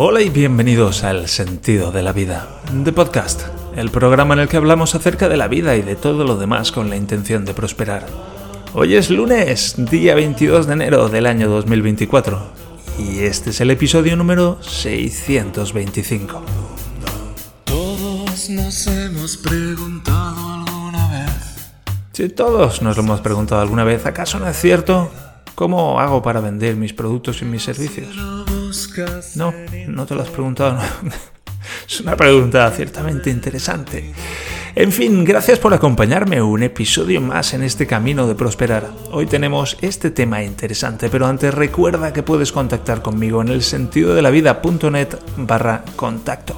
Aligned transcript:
Hola 0.00 0.22
y 0.22 0.30
bienvenidos 0.30 1.02
al 1.02 1.26
Sentido 1.26 1.90
de 1.90 2.04
la 2.04 2.12
Vida, 2.12 2.60
de 2.72 2.92
Podcast, 2.92 3.42
el 3.74 3.90
programa 3.90 4.34
en 4.34 4.40
el 4.40 4.48
que 4.48 4.56
hablamos 4.56 4.94
acerca 4.94 5.28
de 5.28 5.36
la 5.36 5.48
vida 5.48 5.74
y 5.74 5.82
de 5.82 5.96
todo 5.96 6.22
lo 6.22 6.36
demás 6.36 6.70
con 6.70 6.88
la 6.88 6.94
intención 6.94 7.44
de 7.44 7.52
prosperar. 7.52 8.06
Hoy 8.74 8.94
es 8.94 9.10
lunes, 9.10 9.74
día 9.76 10.14
22 10.14 10.68
de 10.68 10.72
enero 10.72 11.08
del 11.08 11.26
año 11.26 11.48
2024, 11.48 12.40
y 12.98 13.18
este 13.24 13.50
es 13.50 13.60
el 13.60 13.72
episodio 13.72 14.16
número 14.16 14.62
625. 14.62 16.42
Todos 17.64 18.50
nos 18.50 18.86
hemos 18.86 19.36
preguntado 19.38 20.52
alguna 20.54 21.08
vez. 21.08 21.72
Si 22.12 22.28
todos 22.28 22.82
nos 22.82 22.96
lo 22.96 23.02
hemos 23.02 23.20
preguntado 23.20 23.62
alguna 23.62 23.82
vez, 23.82 24.06
¿acaso 24.06 24.38
no 24.38 24.46
es 24.46 24.56
cierto? 24.56 25.10
¿Cómo 25.56 25.98
hago 25.98 26.22
para 26.22 26.38
vender 26.38 26.76
mis 26.76 26.92
productos 26.92 27.42
y 27.42 27.46
mis 27.46 27.64
servicios? 27.64 28.16
No, 29.36 29.52
no 29.86 30.06
te 30.06 30.14
lo 30.14 30.22
has 30.22 30.30
preguntado. 30.30 30.78
Es 31.86 32.00
una 32.00 32.16
pregunta 32.16 32.70
ciertamente 32.70 33.30
interesante. 33.30 34.12
En 34.74 34.92
fin, 34.92 35.24
gracias 35.24 35.58
por 35.58 35.74
acompañarme 35.74 36.40
un 36.40 36.62
episodio 36.62 37.20
más 37.20 37.52
en 37.52 37.62
este 37.62 37.86
camino 37.86 38.26
de 38.26 38.34
prosperar. 38.34 38.90
Hoy 39.10 39.26
tenemos 39.26 39.76
este 39.80 40.10
tema 40.10 40.42
interesante, 40.42 41.08
pero 41.08 41.26
antes 41.26 41.52
recuerda 41.52 42.12
que 42.12 42.22
puedes 42.22 42.52
contactar 42.52 43.02
conmigo 43.02 43.42
en 43.42 43.48
el 43.48 43.62
sentido 43.62 44.14
de 44.14 44.22
la 44.22 44.30
vida.net 44.30 45.16
barra 45.36 45.82
contacto. 45.96 46.54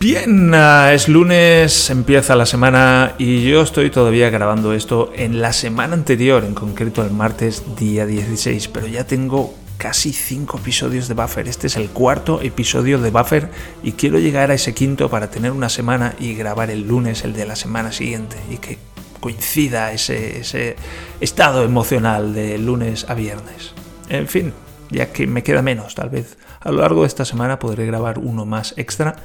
Bien, 0.00 0.54
ah, 0.54 0.92
es 0.92 1.08
lunes, 1.08 1.90
empieza 1.90 2.36
la 2.36 2.46
semana 2.46 3.14
y 3.18 3.42
yo 3.42 3.62
estoy 3.62 3.90
todavía 3.90 4.30
grabando 4.30 4.72
esto 4.72 5.10
en 5.16 5.40
la 5.40 5.52
semana 5.52 5.94
anterior, 5.94 6.44
en 6.44 6.54
concreto 6.54 7.02
el 7.02 7.10
martes 7.10 7.64
día 7.76 8.06
16, 8.06 8.68
pero 8.68 8.86
ya 8.86 9.08
tengo 9.08 9.52
casi 9.76 10.12
5 10.12 10.58
episodios 10.58 11.08
de 11.08 11.14
Buffer. 11.14 11.48
Este 11.48 11.66
es 11.66 11.76
el 11.76 11.90
cuarto 11.90 12.40
episodio 12.40 13.00
de 13.00 13.10
Buffer 13.10 13.50
y 13.82 13.92
quiero 13.92 14.20
llegar 14.20 14.52
a 14.52 14.54
ese 14.54 14.72
quinto 14.72 15.10
para 15.10 15.30
tener 15.30 15.50
una 15.50 15.68
semana 15.68 16.14
y 16.20 16.36
grabar 16.36 16.70
el 16.70 16.86
lunes 16.86 17.24
el 17.24 17.32
de 17.32 17.46
la 17.46 17.56
semana 17.56 17.90
siguiente 17.90 18.36
y 18.52 18.58
que 18.58 18.78
coincida 19.18 19.90
ese, 19.90 20.38
ese 20.38 20.76
estado 21.20 21.64
emocional 21.64 22.34
de 22.34 22.56
lunes 22.56 23.04
a 23.08 23.14
viernes. 23.14 23.72
En 24.08 24.28
fin, 24.28 24.52
ya 24.90 25.10
que 25.10 25.26
me 25.26 25.42
queda 25.42 25.60
menos, 25.60 25.96
tal 25.96 26.10
vez 26.10 26.38
a 26.60 26.70
lo 26.70 26.82
largo 26.82 27.00
de 27.00 27.08
esta 27.08 27.24
semana 27.24 27.58
podré 27.58 27.84
grabar 27.84 28.20
uno 28.20 28.46
más 28.46 28.74
extra 28.76 29.16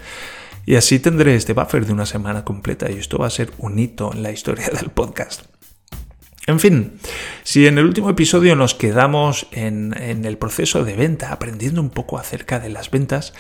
y 0.66 0.76
así 0.76 1.00
tendré 1.00 1.36
este 1.36 1.54
buffer 1.54 1.86
de 1.86 1.94
una 1.94 2.06
semana 2.06 2.44
completa 2.44 2.90
y 2.90 2.98
esto 2.98 3.18
va 3.18 3.28
a 3.28 3.32
ser 3.32 3.52
un 3.58 3.80
hito 3.80 4.12
en 4.14 4.24
la 4.24 4.32
historia 4.32 4.70
del 4.70 4.90
podcast. 4.90 5.44
En 6.46 6.60
fin, 6.60 7.00
si 7.44 7.68
en 7.68 7.78
el 7.78 7.86
último 7.86 8.10
episodio 8.10 8.56
nos 8.58 8.76
quedamos 8.76 9.48
en, 9.52 9.94
el 9.96 10.38
proceso 10.38 10.84
de 10.84 10.96
venta, 10.96 11.32
aprendiendo 11.32 11.80
un 11.80 11.90
poco 11.90 12.18
acerca 12.18 12.60
de 12.60 12.70
las 12.70 12.92
ventas, 12.92 13.34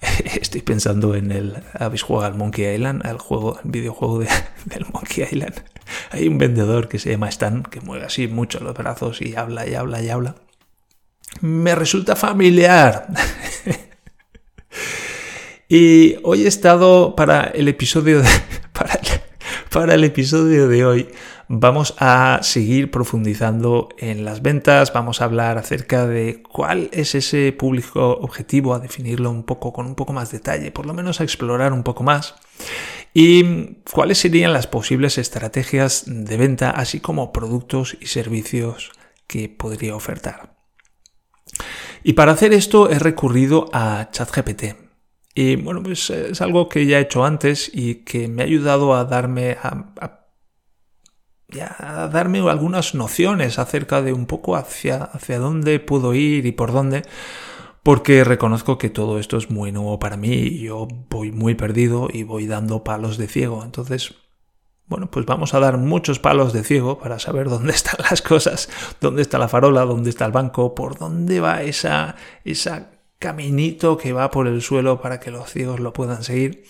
estoy 0.40 0.60
pensando 0.60 1.14
en 1.14 1.32
el... 1.32 1.62
¿Habéis 1.72 2.02
jugado 2.02 2.26
al 2.26 2.34
Monkey 2.34 2.74
Island? 2.74 3.06
Al 3.06 3.18
juego, 3.18 3.58
videojuego 3.64 4.18
del 4.66 4.86
Monkey 4.92 5.24
Island. 5.30 5.62
Hay 6.10 6.28
un 6.28 6.36
vendedor 6.36 6.88
que 6.88 6.98
se 6.98 7.10
llama 7.10 7.30
Stan, 7.30 7.62
que 7.62 7.80
mueve 7.80 8.04
así 8.04 8.28
mucho 8.28 8.60
los 8.60 8.74
brazos 8.74 9.22
y 9.22 9.34
habla 9.34 9.66
y 9.66 9.74
habla 9.74 10.02
y 10.02 10.10
habla. 10.10 10.34
Me 11.40 11.74
resulta 11.74 12.16
familiar. 12.16 13.06
Y 15.74 16.16
hoy 16.22 16.44
he 16.44 16.48
estado 16.48 17.16
para 17.16 17.44
el 17.44 17.66
episodio 17.66 18.20
de, 18.20 18.28
para, 19.70 19.94
el, 19.94 20.04
episodio 20.04 20.68
de 20.68 20.84
hoy 20.84 21.08
vamos 21.48 21.94
a 21.98 22.40
seguir 22.42 22.90
profundizando 22.90 23.88
en 23.96 24.22
las 24.26 24.42
ventas, 24.42 24.92
vamos 24.92 25.22
a 25.22 25.24
hablar 25.24 25.56
acerca 25.56 26.06
de 26.06 26.42
cuál 26.42 26.90
es 26.92 27.14
ese 27.14 27.52
público 27.52 28.18
objetivo, 28.20 28.74
a 28.74 28.80
definirlo 28.80 29.30
un 29.30 29.44
poco 29.44 29.72
con 29.72 29.86
un 29.86 29.94
poco 29.94 30.12
más 30.12 30.30
detalle, 30.30 30.72
por 30.72 30.84
lo 30.84 30.92
menos 30.92 31.22
a 31.22 31.24
explorar 31.24 31.72
un 31.72 31.84
poco 31.84 32.02
más. 32.02 32.34
Y 33.14 33.76
cuáles 33.90 34.18
serían 34.18 34.52
las 34.52 34.66
posibles 34.66 35.16
estrategias 35.16 36.04
de 36.06 36.36
venta, 36.36 36.70
así 36.70 37.00
como 37.00 37.32
productos 37.32 37.96
y 37.98 38.08
servicios 38.08 38.92
que 39.26 39.48
podría 39.48 39.96
ofertar. 39.96 40.54
Y 42.04 42.12
para 42.12 42.32
hacer 42.32 42.52
esto 42.52 42.90
he 42.90 42.98
recurrido 42.98 43.70
a 43.72 44.10
ChatGPT. 44.12 44.91
Y 45.34 45.56
bueno, 45.56 45.82
pues 45.82 46.10
es 46.10 46.40
algo 46.42 46.68
que 46.68 46.86
ya 46.86 46.98
he 46.98 47.02
hecho 47.02 47.24
antes 47.24 47.70
y 47.72 47.96
que 48.04 48.28
me 48.28 48.42
ha 48.42 48.46
ayudado 48.46 48.94
a 48.94 49.04
darme 49.04 49.56
a, 49.62 50.18
darme 52.10 52.40
algunas 52.48 52.94
nociones 52.94 53.58
acerca 53.58 54.02
de 54.02 54.12
un 54.12 54.26
poco 54.26 54.56
hacia, 54.56 55.04
hacia 55.04 55.38
dónde 55.38 55.80
puedo 55.80 56.14
ir 56.14 56.46
y 56.46 56.52
por 56.52 56.72
dónde, 56.72 57.02
porque 57.82 58.24
reconozco 58.24 58.78
que 58.78 58.90
todo 58.90 59.18
esto 59.18 59.36
es 59.36 59.50
muy 59.50 59.72
nuevo 59.72 59.98
para 59.98 60.16
mí 60.16 60.32
y 60.32 60.60
yo 60.64 60.88
voy 61.10 61.32
muy 61.32 61.54
perdido 61.54 62.08
y 62.12 62.22
voy 62.22 62.46
dando 62.46 62.84
palos 62.84 63.18
de 63.18 63.28
ciego. 63.28 63.64
Entonces, 63.64 64.14
bueno, 64.86 65.10
pues 65.10 65.26
vamos 65.26 65.54
a 65.54 65.60
dar 65.60 65.78
muchos 65.78 66.18
palos 66.18 66.52
de 66.52 66.64
ciego 66.64 66.98
para 66.98 67.18
saber 67.18 67.48
dónde 67.48 67.72
están 67.74 67.96
las 68.08 68.22
cosas, 68.22 68.68
dónde 69.00 69.22
está 69.22 69.38
la 69.38 69.48
farola, 69.48 69.84
dónde 69.84 70.10
está 70.10 70.26
el 70.26 70.32
banco, 70.32 70.74
por 70.74 70.98
dónde 70.98 71.40
va 71.40 71.62
esa, 71.62 72.16
esa 72.44 72.90
caminito 73.22 73.96
que 73.96 74.12
va 74.12 74.30
por 74.30 74.48
el 74.48 74.60
suelo 74.60 75.00
para 75.00 75.20
que 75.20 75.30
los 75.30 75.50
ciegos 75.50 75.78
lo 75.78 75.92
puedan 75.92 76.24
seguir. 76.24 76.64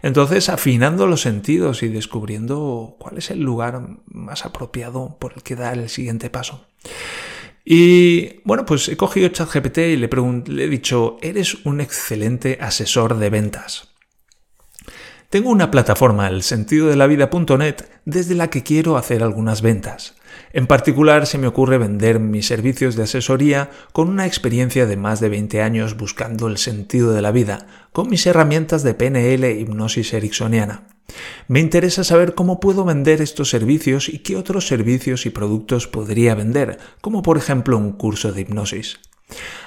Entonces, 0.00 0.48
afinando 0.48 1.08
los 1.08 1.20
sentidos 1.20 1.82
y 1.82 1.88
descubriendo 1.88 2.94
cuál 2.98 3.18
es 3.18 3.30
el 3.30 3.40
lugar 3.40 3.82
más 4.06 4.46
apropiado 4.46 5.16
por 5.18 5.32
el 5.34 5.42
que 5.42 5.56
dar 5.56 5.76
el 5.76 5.88
siguiente 5.88 6.30
paso. 6.30 6.64
Y 7.64 8.40
bueno, 8.44 8.64
pues 8.64 8.88
he 8.88 8.96
cogido 8.96 9.28
ChatGPT 9.28 9.78
y 9.78 9.96
le, 9.96 10.08
he 10.08 10.68
dicho, 10.68 11.18
eres 11.20 11.66
un 11.66 11.80
excelente 11.80 12.58
asesor 12.60 13.18
de 13.18 13.28
ventas. 13.28 13.88
Tengo 15.28 15.50
una 15.50 15.70
plataforma, 15.70 16.28
el 16.28 16.42
sentido 16.42 16.86
de 16.86 16.96
la 16.96 17.06
vida.net, 17.06 17.84
desde 18.06 18.36
la 18.36 18.48
que 18.48 18.62
quiero 18.62 18.96
hacer 18.96 19.22
algunas 19.22 19.60
ventas. 19.60 20.14
En 20.58 20.66
particular, 20.66 21.28
se 21.28 21.38
me 21.38 21.46
ocurre 21.46 21.78
vender 21.78 22.18
mis 22.18 22.48
servicios 22.48 22.96
de 22.96 23.04
asesoría 23.04 23.70
con 23.92 24.08
una 24.08 24.26
experiencia 24.26 24.86
de 24.86 24.96
más 24.96 25.20
de 25.20 25.28
20 25.28 25.62
años 25.62 25.96
buscando 25.96 26.48
el 26.48 26.58
sentido 26.58 27.12
de 27.12 27.22
la 27.22 27.30
vida, 27.30 27.68
con 27.92 28.08
mis 28.08 28.26
herramientas 28.26 28.82
de 28.82 28.92
PNL 28.92 29.52
hipnosis 29.52 30.12
ericksoniana. 30.14 30.88
Me 31.46 31.60
interesa 31.60 32.02
saber 32.02 32.34
cómo 32.34 32.58
puedo 32.58 32.84
vender 32.84 33.22
estos 33.22 33.50
servicios 33.50 34.08
y 34.08 34.18
qué 34.18 34.34
otros 34.34 34.66
servicios 34.66 35.26
y 35.26 35.30
productos 35.30 35.86
podría 35.86 36.34
vender, 36.34 36.78
como 37.00 37.22
por 37.22 37.38
ejemplo 37.38 37.78
un 37.78 37.92
curso 37.92 38.32
de 38.32 38.40
hipnosis. 38.40 38.98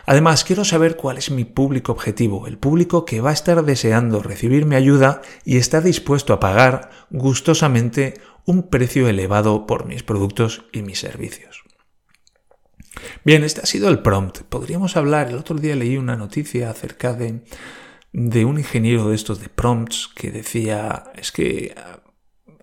Además, 0.05 0.43
quiero 0.43 0.65
saber 0.65 0.97
cuál 0.97 1.17
es 1.17 1.29
mi 1.29 1.45
público 1.45 1.91
objetivo, 1.91 2.47
el 2.47 2.57
público 2.57 3.05
que 3.05 3.21
va 3.21 3.29
a 3.29 3.33
estar 3.33 3.63
deseando 3.63 4.21
recibir 4.21 4.65
mi 4.65 4.75
ayuda 4.75 5.21
y 5.45 5.57
está 5.57 5.81
dispuesto 5.81 6.33
a 6.33 6.39
pagar 6.39 6.89
gustosamente 7.11 8.15
un 8.45 8.69
precio 8.69 9.07
elevado 9.07 9.65
por 9.67 9.85
mis 9.85 10.03
productos 10.03 10.65
y 10.71 10.81
mis 10.81 10.99
servicios. 10.99 11.63
Bien, 13.23 13.43
este 13.43 13.61
ha 13.61 13.65
sido 13.65 13.89
el 13.89 13.99
prompt. 13.99 14.41
Podríamos 14.41 14.97
hablar, 14.97 15.29
el 15.29 15.37
otro 15.37 15.55
día 15.57 15.75
leí 15.75 15.97
una 15.97 16.15
noticia 16.15 16.69
acerca 16.69 17.13
de, 17.13 17.43
de 18.11 18.45
un 18.45 18.57
ingeniero 18.57 19.09
de 19.09 19.15
estos 19.15 19.39
de 19.39 19.49
prompts 19.49 20.09
que 20.13 20.31
decía, 20.31 21.05
es 21.15 21.31
que 21.31 21.73
ah, 21.77 22.01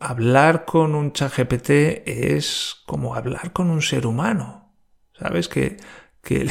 hablar 0.01 0.65
con 0.65 0.95
un 0.95 1.13
chat 1.13 1.33
GPT 1.37 2.07
es 2.07 2.77
como 2.87 3.15
hablar 3.15 3.53
con 3.53 3.71
un 3.71 3.83
ser 3.83 4.07
humano. 4.07 4.75
¿Sabes? 5.19 5.49
Que, 5.49 5.79
que 6.23 6.49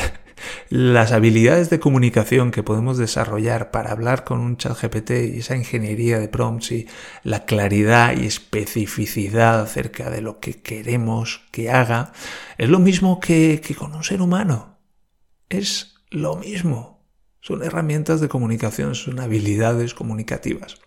las 0.70 1.12
habilidades 1.12 1.70
de 1.70 1.80
comunicación 1.80 2.52
que 2.52 2.64
podemos 2.64 2.98
desarrollar 2.98 3.72
para 3.72 3.92
hablar 3.92 4.24
con 4.24 4.40
un 4.40 4.58
chat 4.58 4.80
GPT 4.81 5.12
y 5.36 5.40
esa 5.40 5.56
ingeniería 5.56 6.20
de 6.20 6.28
prompts 6.28 6.72
y 6.72 6.88
la 7.24 7.46
claridad 7.46 8.16
y 8.18 8.25
especificidad 8.25 9.62
acerca 9.62 10.09
de 10.09 10.22
lo 10.22 10.40
que 10.40 10.62
queremos 10.62 11.42
que 11.52 11.70
haga, 11.70 12.12
es 12.58 12.70
lo 12.70 12.80
mismo 12.80 13.20
que, 13.20 13.62
que 13.66 13.75
con 13.75 13.94
un 13.96 14.03
ser 14.03 14.22
humano. 14.22 14.78
Es 15.50 15.95
lo 16.10 16.36
mismo. 16.36 17.06
Son 17.42 17.63
herramientas 17.63 18.19
de 18.19 18.28
comunicación, 18.28 18.95
son 18.95 19.19
habilidades 19.19 19.94
comunicativas. 19.94 20.80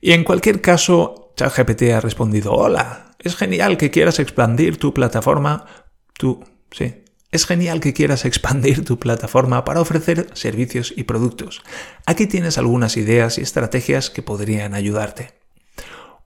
Y 0.00 0.12
en 0.12 0.24
cualquier 0.24 0.60
caso, 0.60 1.32
ChatGPT 1.36 1.84
ha 1.94 2.00
respondido, 2.00 2.52
hola, 2.52 3.12
es 3.18 3.36
genial 3.36 3.78
que 3.78 3.90
quieras 3.90 4.18
expandir 4.18 4.76
tu 4.76 4.92
plataforma, 4.92 5.64
tú, 6.12 6.44
sí, 6.70 7.03
es 7.34 7.46
genial 7.46 7.80
que 7.80 7.92
quieras 7.92 8.24
expandir 8.24 8.84
tu 8.84 9.00
plataforma 9.00 9.64
para 9.64 9.80
ofrecer 9.80 10.28
servicios 10.34 10.94
y 10.96 11.02
productos. 11.02 11.62
Aquí 12.06 12.28
tienes 12.28 12.58
algunas 12.58 12.96
ideas 12.96 13.38
y 13.38 13.40
estrategias 13.40 14.08
que 14.08 14.22
podrían 14.22 14.72
ayudarte. 14.72 15.32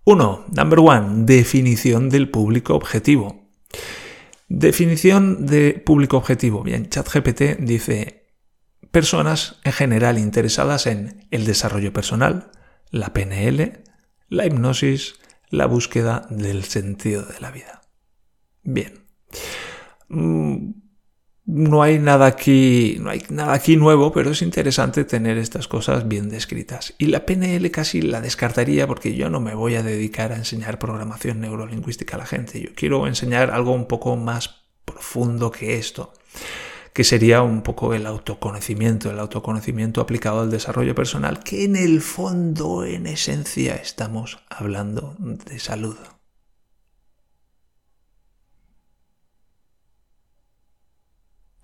1. 0.04 0.44
Number 0.54 0.78
one, 0.80 1.24
definición 1.24 2.10
del 2.10 2.30
público 2.30 2.74
objetivo. 2.74 3.48
Definición 4.48 5.46
de 5.46 5.82
público 5.84 6.18
objetivo. 6.18 6.62
Bien, 6.62 6.90
ChatGPT 6.90 7.58
dice 7.60 8.26
personas 8.90 9.60
en 9.64 9.72
general 9.72 10.18
interesadas 10.18 10.86
en 10.86 11.26
el 11.30 11.46
desarrollo 11.46 11.90
personal, 11.94 12.50
la 12.90 13.14
PNL, 13.14 13.82
la 14.28 14.44
hipnosis, 14.44 15.14
la 15.48 15.64
búsqueda 15.64 16.26
del 16.28 16.64
sentido 16.64 17.22
de 17.24 17.40
la 17.40 17.50
vida. 17.50 17.80
Bien. 18.62 19.06
Mm, 20.10 20.87
no 21.48 21.82
hay 21.82 21.98
nada 21.98 22.26
aquí, 22.26 22.98
no 23.00 23.08
hay 23.08 23.22
nada 23.30 23.54
aquí 23.54 23.78
nuevo, 23.78 24.12
pero 24.12 24.32
es 24.32 24.42
interesante 24.42 25.06
tener 25.06 25.38
estas 25.38 25.66
cosas 25.66 26.06
bien 26.06 26.28
descritas. 26.28 26.92
Y 26.98 27.06
la 27.06 27.24
PNL 27.24 27.70
casi 27.70 28.02
la 28.02 28.20
descartaría 28.20 28.86
porque 28.86 29.14
yo 29.14 29.30
no 29.30 29.40
me 29.40 29.54
voy 29.54 29.74
a 29.76 29.82
dedicar 29.82 30.32
a 30.32 30.36
enseñar 30.36 30.78
programación 30.78 31.40
neurolingüística 31.40 32.16
a 32.16 32.18
la 32.18 32.26
gente. 32.26 32.60
Yo 32.60 32.68
quiero 32.74 33.06
enseñar 33.06 33.50
algo 33.50 33.72
un 33.72 33.86
poco 33.86 34.14
más 34.14 34.56
profundo 34.84 35.50
que 35.50 35.78
esto, 35.78 36.12
que 36.92 37.02
sería 37.02 37.40
un 37.40 37.62
poco 37.62 37.94
el 37.94 38.06
autoconocimiento, 38.06 39.10
el 39.10 39.18
autoconocimiento 39.18 40.02
aplicado 40.02 40.40
al 40.40 40.50
desarrollo 40.50 40.94
personal, 40.94 41.42
que 41.42 41.64
en 41.64 41.76
el 41.76 42.02
fondo, 42.02 42.84
en 42.84 43.06
esencia, 43.06 43.74
estamos 43.76 44.38
hablando 44.50 45.16
de 45.18 45.58
salud. 45.58 45.96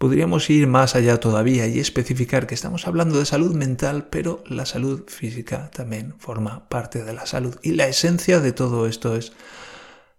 Podríamos 0.05 0.51
ir 0.51 0.67
más 0.67 0.97
allá 0.97 1.19
todavía 1.19 1.67
y 1.67 1.81
especificar 1.81 2.47
que 2.47 2.55
estamos 2.55 2.87
hablando 2.87 3.19
de 3.19 3.25
salud 3.25 3.55
mental, 3.55 4.09
pero 4.11 4.45
la 4.47 4.67
salud 4.67 5.05
física 5.09 5.71
también 5.71 6.15
forma 6.19 6.69
parte 6.69 7.03
de 7.03 7.15
la 7.15 7.25
salud. 7.25 7.59
Y 7.63 7.73
la 7.73 7.89
esencia 7.89 8.41
de 8.41 8.53
todo 8.53 8.87
esto 8.87 9.17
es 9.17 9.33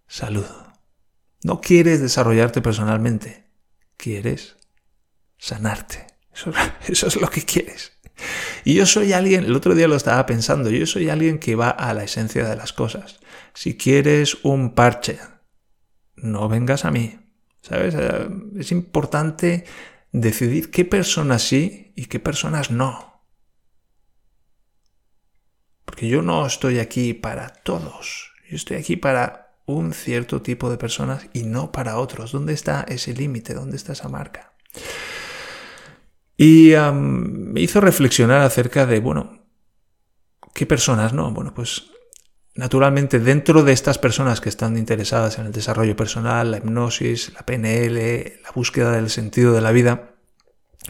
salud. 0.08 0.48
No 1.44 1.62
quieres 1.62 2.02
desarrollarte 2.02 2.64
personalmente, 2.64 3.46
quieres 3.96 4.56
sanarte. 5.38 6.08
Eso, 6.34 6.52
eso, 6.88 7.06
es 7.06 7.22
lo 7.22 7.30
que 7.30 7.44
quieres. 7.44 7.92
Y 8.64 8.74
yo 8.74 8.88
soy 8.88 9.14
alguien, 9.14 9.44
el 9.44 9.56
otro 9.56 9.76
día 9.76 9.88
lo 9.88 9.96
estaba 9.96 10.26
pensando, 10.26 10.72
yo 10.72 10.88
soy 10.88 11.10
alguien 11.10 11.38
que 11.38 11.54
va 11.54 11.70
a 11.70 11.94
la 11.94 12.06
esencia 12.06 12.50
de 12.50 12.56
las 12.56 12.74
cosas. 12.74 13.20
Si 13.54 13.78
quieres 13.78 14.40
un 14.42 14.74
parche, 14.74 15.20
no 16.16 16.50
vengas 16.50 16.86
a 16.86 16.90
mí. 16.90 17.20
¿Sabes? 17.68 17.96
Es 18.60 18.72
importante 18.72 19.66
decidir 20.12 20.70
qué 20.70 20.86
personas 20.86 21.42
sí 21.42 21.94
y 21.96 22.06
qué 22.06 22.20
personas 22.20 22.70
no. 22.70 23.24
Porque 25.84 26.08
yo 26.08 26.22
no 26.22 26.46
estoy 26.46 26.78
aquí 26.78 27.16
para 27.16 27.50
todos. 27.50 28.32
Yo 28.48 28.56
estoy 28.56 28.78
aquí 28.78 28.98
para 28.98 29.58
un 29.66 29.94
cierto 29.94 30.44
tipo 30.44 30.70
de 30.70 30.78
personas 30.78 31.28
y 31.34 31.42
no 31.44 31.72
para 31.72 31.98
otros. 31.98 32.32
¿Dónde 32.32 32.54
está 32.54 32.86
ese 32.88 33.16
límite? 33.16 33.56
¿Dónde 33.56 33.78
está 33.78 33.94
esa 33.94 34.10
marca? 34.10 34.54
Y 36.38 36.74
me 36.94 37.62
hizo 37.62 37.82
reflexionar 37.82 38.42
acerca 38.42 38.86
de, 38.86 39.00
bueno, 39.00 39.48
¿qué 40.54 40.68
personas 40.68 41.14
no? 41.14 41.32
Bueno, 41.32 41.52
pues 41.56 41.88
Naturalmente, 42.56 43.20
dentro 43.20 43.64
de 43.64 43.74
estas 43.74 43.98
personas 43.98 44.40
que 44.40 44.48
están 44.48 44.78
interesadas 44.78 45.38
en 45.38 45.46
el 45.46 45.52
desarrollo 45.52 45.98
personal, 45.98 46.52
la 46.52 46.58
hipnosis, 46.58 47.34
la 47.34 47.46
PNL, 47.46 48.40
la 48.42 48.52
búsqueda 48.56 48.94
del 48.94 49.10
sentido 49.10 49.54
de 49.54 49.60
la 49.60 49.74
vida, 49.74 50.16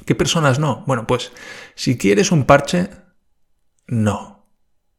¿qué 0.06 0.14
personas 0.14 0.60
no? 0.60 0.84
Bueno, 0.86 1.08
pues 1.08 1.32
si 1.74 1.98
quieres 1.98 2.32
un 2.32 2.46
parche, 2.46 2.92
no. 3.88 4.48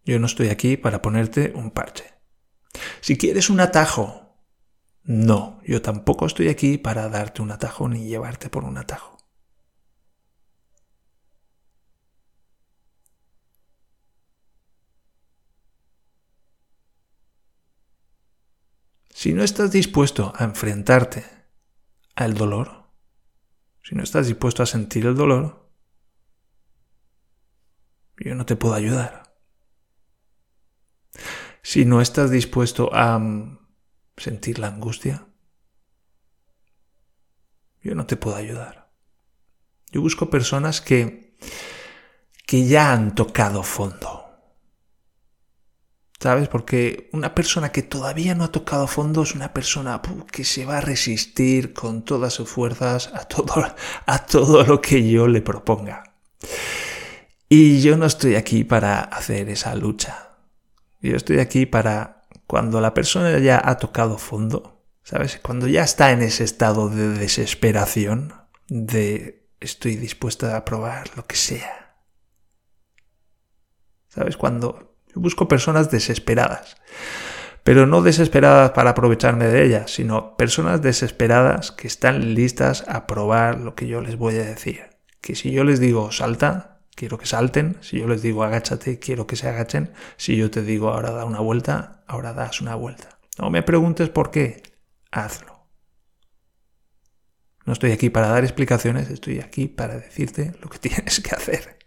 Yo 0.04 0.18
no 0.18 0.26
estoy 0.26 0.48
aquí 0.48 0.76
para 0.76 1.02
ponerte 1.02 1.52
un 1.54 1.70
parche. 1.70 2.04
Si 3.00 3.16
quieres 3.16 3.48
un 3.48 3.60
atajo, 3.60 4.36
no. 5.04 5.60
Yo 5.64 5.82
tampoco 5.82 6.26
estoy 6.26 6.48
aquí 6.48 6.78
para 6.78 7.08
darte 7.08 7.42
un 7.42 7.52
atajo 7.52 7.88
ni 7.88 8.08
llevarte 8.08 8.50
por 8.50 8.64
un 8.64 8.76
atajo. 8.78 9.15
Si 19.16 19.32
no 19.32 19.42
estás 19.42 19.72
dispuesto 19.72 20.34
a 20.36 20.44
enfrentarte 20.44 21.24
al 22.16 22.34
dolor, 22.34 22.90
si 23.82 23.94
no 23.94 24.02
estás 24.02 24.26
dispuesto 24.26 24.62
a 24.62 24.66
sentir 24.66 25.06
el 25.06 25.14
dolor, 25.14 25.70
yo 28.18 28.34
no 28.34 28.44
te 28.44 28.56
puedo 28.56 28.74
ayudar. 28.74 29.34
Si 31.62 31.86
no 31.86 32.02
estás 32.02 32.30
dispuesto 32.30 32.94
a 32.94 33.18
mm, 33.18 33.58
sentir 34.18 34.58
la 34.58 34.66
angustia, 34.66 35.26
yo 37.80 37.94
no 37.94 38.04
te 38.04 38.18
puedo 38.18 38.36
ayudar. 38.36 38.92
Yo 39.92 40.02
busco 40.02 40.28
personas 40.28 40.82
que, 40.82 41.38
que 42.46 42.66
ya 42.66 42.92
han 42.92 43.14
tocado 43.14 43.62
fondo 43.62 44.25
¿Sabes? 46.18 46.48
Porque 46.48 47.10
una 47.12 47.34
persona 47.34 47.70
que 47.72 47.82
todavía 47.82 48.34
no 48.34 48.44
ha 48.44 48.52
tocado 48.52 48.86
fondo 48.86 49.22
es 49.22 49.34
una 49.34 49.52
persona 49.52 50.00
que 50.32 50.44
se 50.44 50.64
va 50.64 50.78
a 50.78 50.80
resistir 50.80 51.74
con 51.74 52.04
todas 52.04 52.32
sus 52.32 52.48
fuerzas 52.48 53.10
a 53.12 53.24
todo, 53.26 53.52
a 54.06 54.26
todo 54.26 54.64
lo 54.64 54.80
que 54.80 55.08
yo 55.08 55.28
le 55.28 55.42
proponga. 55.42 56.14
Y 57.48 57.80
yo 57.80 57.96
no 57.96 58.06
estoy 58.06 58.34
aquí 58.34 58.64
para 58.64 59.00
hacer 59.00 59.48
esa 59.50 59.74
lucha. 59.74 60.38
Yo 61.00 61.16
estoy 61.16 61.38
aquí 61.38 61.66
para 61.66 62.22
cuando 62.46 62.80
la 62.80 62.94
persona 62.94 63.38
ya 63.38 63.60
ha 63.62 63.76
tocado 63.76 64.18
fondo, 64.18 64.82
¿sabes? 65.02 65.38
Cuando 65.42 65.68
ya 65.68 65.82
está 65.82 66.12
en 66.12 66.22
ese 66.22 66.44
estado 66.44 66.88
de 66.88 67.10
desesperación, 67.10 68.32
de 68.68 69.48
estoy 69.60 69.96
dispuesta 69.96 70.56
a 70.56 70.64
probar 70.64 71.10
lo 71.16 71.26
que 71.26 71.36
sea. 71.36 71.96
¿Sabes? 74.08 74.36
Cuando 74.36 74.95
busco 75.20 75.48
personas 75.48 75.90
desesperadas. 75.90 76.76
Pero 77.62 77.86
no 77.86 78.02
desesperadas 78.02 78.70
para 78.70 78.90
aprovecharme 78.90 79.46
de 79.46 79.64
ellas, 79.64 79.90
sino 79.90 80.36
personas 80.36 80.82
desesperadas 80.82 81.72
que 81.72 81.88
están 81.88 82.34
listas 82.34 82.84
a 82.86 83.06
probar 83.06 83.58
lo 83.58 83.74
que 83.74 83.88
yo 83.88 84.00
les 84.00 84.16
voy 84.16 84.36
a 84.36 84.44
decir. 84.44 84.84
Que 85.20 85.34
si 85.34 85.50
yo 85.50 85.64
les 85.64 85.80
digo 85.80 86.12
salta, 86.12 86.80
quiero 86.94 87.18
que 87.18 87.26
salten. 87.26 87.76
Si 87.80 87.98
yo 87.98 88.06
les 88.06 88.22
digo 88.22 88.44
agáchate, 88.44 88.98
quiero 89.00 89.26
que 89.26 89.36
se 89.36 89.48
agachen. 89.48 89.92
Si 90.16 90.36
yo 90.36 90.50
te 90.50 90.62
digo 90.62 90.90
ahora 90.90 91.10
da 91.10 91.24
una 91.24 91.40
vuelta, 91.40 92.04
ahora 92.06 92.32
das 92.32 92.60
una 92.60 92.74
vuelta. 92.74 93.18
No 93.38 93.50
me 93.50 93.62
preguntes 93.62 94.08
por 94.08 94.30
qué, 94.30 94.62
hazlo. 95.10 95.68
No 97.64 97.72
estoy 97.72 97.90
aquí 97.90 98.10
para 98.10 98.28
dar 98.28 98.44
explicaciones, 98.44 99.10
estoy 99.10 99.40
aquí 99.40 99.66
para 99.66 99.98
decirte 99.98 100.52
lo 100.62 100.70
que 100.70 100.78
tienes 100.88 101.20
que 101.20 101.34
hacer. 101.34 101.78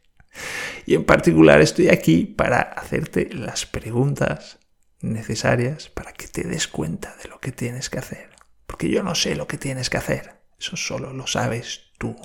Y 0.89 0.95
en 0.95 1.06
particular 1.06 1.62
estoy 1.62 1.89
aquí 1.89 2.25
para 2.25 2.62
hacerte 2.62 3.31
las 3.31 3.68
preguntas 3.68 4.57
necesarias 5.01 5.88
para 5.88 6.13
que 6.13 6.27
te 6.27 6.41
des 6.41 6.68
cuenta 6.68 7.15
de 7.21 7.30
lo 7.30 7.39
que 7.39 7.51
tienes 7.51 7.91
que 7.91 8.00
hacer. 8.00 8.31
Porque 8.65 8.89
yo 8.89 9.03
no 9.03 9.13
sé 9.13 9.36
lo 9.36 9.47
que 9.47 9.59
tienes 9.59 9.91
que 9.91 9.97
hacer. 9.97 10.41
Eso 10.59 10.77
solo 10.77 11.13
lo 11.13 11.27
sabes 11.27 11.91
tú. 12.00 12.15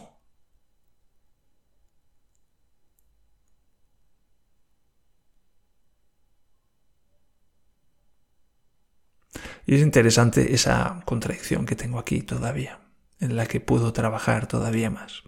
Y 9.66 9.74
es 9.74 9.82
interesante 9.82 10.54
esa 10.54 11.02
contradicción 11.04 11.66
que 11.66 11.76
tengo 11.76 11.98
aquí 11.98 12.22
todavía, 12.22 12.80
en 13.20 13.36
la 13.36 13.44
que 13.44 13.60
puedo 13.60 13.92
trabajar 13.92 14.46
todavía 14.46 14.88
más. 14.88 15.22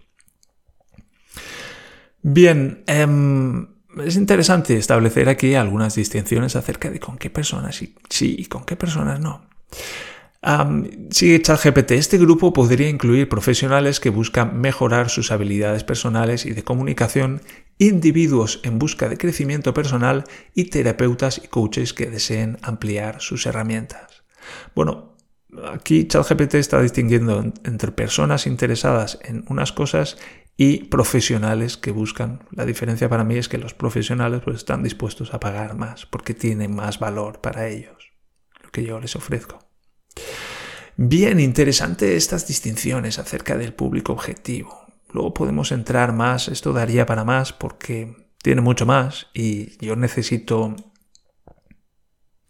Bien, 2.29 2.83
em, 2.87 3.67
es 4.05 4.17
interesante 4.17 4.75
establecer 4.75 5.29
aquí 5.29 5.55
algunas 5.55 5.95
distinciones 5.95 6.57
acerca 6.57 6.91
de 6.91 6.99
con 6.99 7.17
qué 7.17 7.29
personas 7.29 7.81
sí, 8.09 8.35
y 8.37 8.45
con 8.47 8.65
qué 8.65 8.75
personas 8.75 9.21
no. 9.21 9.47
sigue 11.09 11.41
ChatGPT. 11.41 11.91
Este 11.91 12.17
grupo 12.17 12.51
podría 12.51 12.89
incluir 12.89 13.29
profesionales 13.29 14.01
que 14.01 14.09
buscan 14.09 14.59
mejorar 14.59 15.09
sus 15.09 15.31
habilidades 15.31 15.85
personales 15.85 16.45
y 16.45 16.51
de 16.51 16.63
comunicación, 16.65 17.41
individuos 17.77 18.59
en 18.63 18.77
busca 18.77 19.07
de 19.07 19.17
crecimiento 19.17 19.73
personal 19.73 20.25
y 20.53 20.65
terapeutas 20.65 21.41
y 21.41 21.47
coaches 21.47 21.93
que 21.93 22.09
deseen 22.09 22.57
ampliar 22.61 23.21
sus 23.21 23.45
herramientas. 23.45 24.23
Bueno, 24.75 25.15
aquí 25.71 26.09
ChatGPT 26.09 26.55
está 26.55 26.81
distinguiendo 26.81 27.53
entre 27.63 27.93
personas 27.93 28.47
interesadas 28.47 29.17
en 29.23 29.45
unas 29.47 29.71
cosas 29.71 30.17
y 30.57 30.85
profesionales 30.85 31.77
que 31.77 31.91
buscan. 31.91 32.47
La 32.51 32.65
diferencia 32.65 33.07
para 33.07 33.23
mí 33.23 33.37
es 33.37 33.47
que 33.47 33.59
los 33.59 33.75
profesionales 33.75 34.41
pues, 34.43 34.57
están 34.57 34.83
dispuestos 34.83 35.33
a 35.33 35.39
pagar 35.39 35.77
más 35.77 36.07
porque 36.07 36.33
tienen 36.33 36.75
más 36.75 36.99
valor 36.99 37.39
para 37.39 37.67
ellos, 37.67 38.11
lo 38.63 38.71
que 38.71 38.83
yo 38.83 38.99
les 38.99 39.15
ofrezco. 39.15 39.59
Bien, 40.97 41.39
interesante 41.39 42.15
estas 42.17 42.47
distinciones 42.47 43.19
acerca 43.19 43.55
del 43.55 43.73
público 43.73 44.13
objetivo. 44.13 44.87
Luego 45.13 45.33
podemos 45.33 45.71
entrar 45.71 46.11
más, 46.11 46.47
esto 46.47 46.73
daría 46.73 47.05
para 47.05 47.23
más 47.23 47.53
porque 47.53 48.31
tiene 48.41 48.61
mucho 48.61 48.87
más 48.87 49.27
y 49.33 49.77
yo 49.85 49.95
necesito 49.95 50.75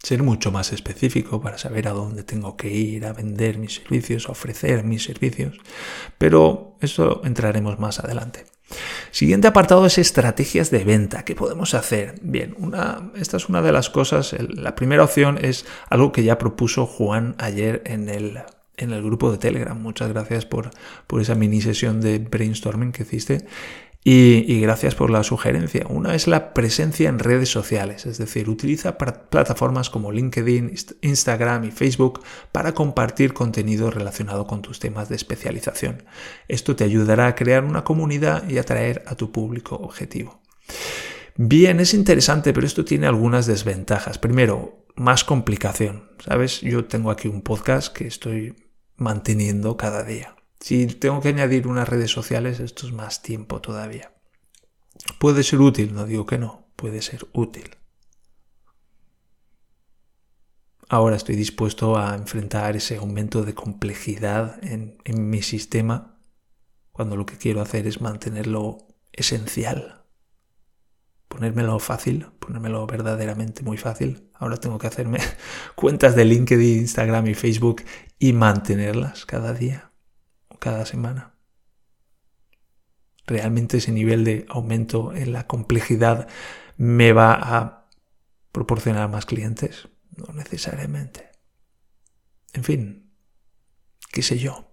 ser 0.08 0.22
mucho 0.22 0.50
más 0.50 0.72
específico 0.72 1.42
para 1.42 1.58
saber 1.58 1.86
a 1.86 1.92
dónde 1.92 2.22
tengo 2.22 2.56
que 2.56 2.70
ir 2.70 3.04
a 3.04 3.12
vender 3.12 3.58
mis 3.58 3.74
servicios, 3.74 4.26
a 4.28 4.32
ofrecer 4.32 4.82
mis 4.82 5.04
servicios, 5.04 5.58
pero 6.16 6.78
eso 6.80 7.20
entraremos 7.24 7.78
más 7.78 8.00
adelante. 8.00 8.46
Siguiente 9.10 9.48
apartado 9.48 9.84
es 9.84 9.98
estrategias 9.98 10.70
de 10.70 10.84
venta. 10.84 11.24
¿Qué 11.24 11.34
podemos 11.34 11.74
hacer? 11.74 12.14
Bien, 12.22 12.54
una, 12.58 13.10
esta 13.16 13.36
es 13.36 13.50
una 13.50 13.60
de 13.60 13.72
las 13.72 13.90
cosas. 13.90 14.34
La 14.38 14.74
primera 14.74 15.04
opción 15.04 15.38
es 15.42 15.66
algo 15.90 16.10
que 16.10 16.24
ya 16.24 16.38
propuso 16.38 16.86
Juan 16.86 17.34
ayer 17.38 17.82
en 17.84 18.08
el, 18.08 18.40
en 18.78 18.92
el 18.92 19.02
grupo 19.02 19.30
de 19.30 19.38
Telegram. 19.38 19.80
Muchas 19.80 20.08
gracias 20.08 20.46
por, 20.46 20.70
por 21.06 21.20
esa 21.20 21.34
mini 21.34 21.60
sesión 21.60 22.00
de 22.00 22.18
brainstorming 22.18 22.92
que 22.92 23.02
hiciste. 23.02 23.46
Y, 24.04 24.60
gracias 24.60 24.94
por 24.94 25.10
la 25.10 25.22
sugerencia. 25.22 25.84
Una 25.88 26.14
es 26.14 26.28
la 26.28 26.54
presencia 26.54 27.10
en 27.10 27.18
redes 27.18 27.50
sociales, 27.50 28.06
es 28.06 28.16
decir, 28.16 28.48
utiliza 28.48 28.96
plataformas 28.96 29.90
como 29.90 30.12
LinkedIn, 30.12 30.72
Instagram 31.02 31.64
y 31.64 31.72
Facebook 31.72 32.22
para 32.50 32.72
compartir 32.72 33.34
contenido 33.34 33.90
relacionado 33.90 34.46
con 34.46 34.62
tus 34.62 34.78
temas 34.78 35.10
de 35.10 35.16
especialización. 35.16 36.04
Esto 36.46 36.74
te 36.74 36.84
ayudará 36.84 37.26
a 37.26 37.34
crear 37.34 37.64
una 37.64 37.84
comunidad 37.84 38.48
y 38.48 38.56
atraer 38.56 39.02
a 39.06 39.14
tu 39.14 39.30
público 39.30 39.74
objetivo. 39.74 40.40
Bien, 41.36 41.78
es 41.78 41.92
interesante, 41.92 42.54
pero 42.54 42.66
esto 42.66 42.86
tiene 42.86 43.06
algunas 43.08 43.46
desventajas. 43.46 44.18
Primero, 44.18 44.86
más 44.96 45.22
complicación. 45.22 46.08
¿Sabes? 46.24 46.62
Yo 46.62 46.86
tengo 46.86 47.10
aquí 47.10 47.28
un 47.28 47.42
podcast 47.42 47.94
que 47.94 48.06
estoy 48.06 48.54
manteniendo 48.98 49.76
cada 49.76 50.02
día. 50.02 50.36
Si 50.60 50.86
tengo 50.86 51.20
que 51.20 51.28
añadir 51.28 51.66
unas 51.66 51.88
redes 51.88 52.10
sociales, 52.10 52.60
esto 52.60 52.86
es 52.86 52.92
más 52.92 53.22
tiempo 53.22 53.60
todavía. 53.60 54.12
Puede 55.18 55.42
ser 55.44 55.60
útil, 55.60 55.94
no 55.94 56.04
digo 56.04 56.26
que 56.26 56.38
no, 56.38 56.68
puede 56.76 57.00
ser 57.00 57.26
útil. 57.32 57.76
Ahora 60.88 61.16
estoy 61.16 61.36
dispuesto 61.36 61.96
a 61.96 62.14
enfrentar 62.14 62.74
ese 62.76 62.96
aumento 62.96 63.44
de 63.44 63.54
complejidad 63.54 64.62
en, 64.64 64.98
en 65.04 65.30
mi 65.30 65.42
sistema 65.42 66.18
cuando 66.92 67.14
lo 67.14 67.26
que 67.26 67.36
quiero 67.36 67.60
hacer 67.60 67.86
es 67.86 68.00
mantenerlo 68.00 68.78
esencial. 69.12 70.06
Ponérmelo 71.28 71.78
fácil, 71.78 72.26
ponérmelo 72.40 72.86
verdaderamente 72.86 73.62
muy 73.62 73.76
fácil. 73.76 74.30
Ahora 74.34 74.56
tengo 74.56 74.78
que 74.78 74.86
hacerme 74.86 75.18
cuentas 75.76 76.16
de 76.16 76.24
LinkedIn, 76.24 76.80
Instagram 76.80 77.26
y 77.28 77.34
Facebook 77.34 77.82
y 78.18 78.32
mantenerlas 78.32 79.26
cada 79.26 79.52
día 79.52 79.88
cada 80.58 80.86
semana. 80.86 81.34
¿Realmente 83.26 83.78
ese 83.78 83.92
nivel 83.92 84.24
de 84.24 84.46
aumento 84.48 85.12
en 85.12 85.32
la 85.32 85.46
complejidad 85.46 86.28
me 86.76 87.12
va 87.12 87.34
a 87.34 87.90
proporcionar 88.52 89.08
más 89.10 89.26
clientes? 89.26 89.88
No 90.16 90.32
necesariamente. 90.32 91.30
En 92.54 92.64
fin, 92.64 93.12
qué 94.10 94.22
sé 94.22 94.38
yo. 94.38 94.72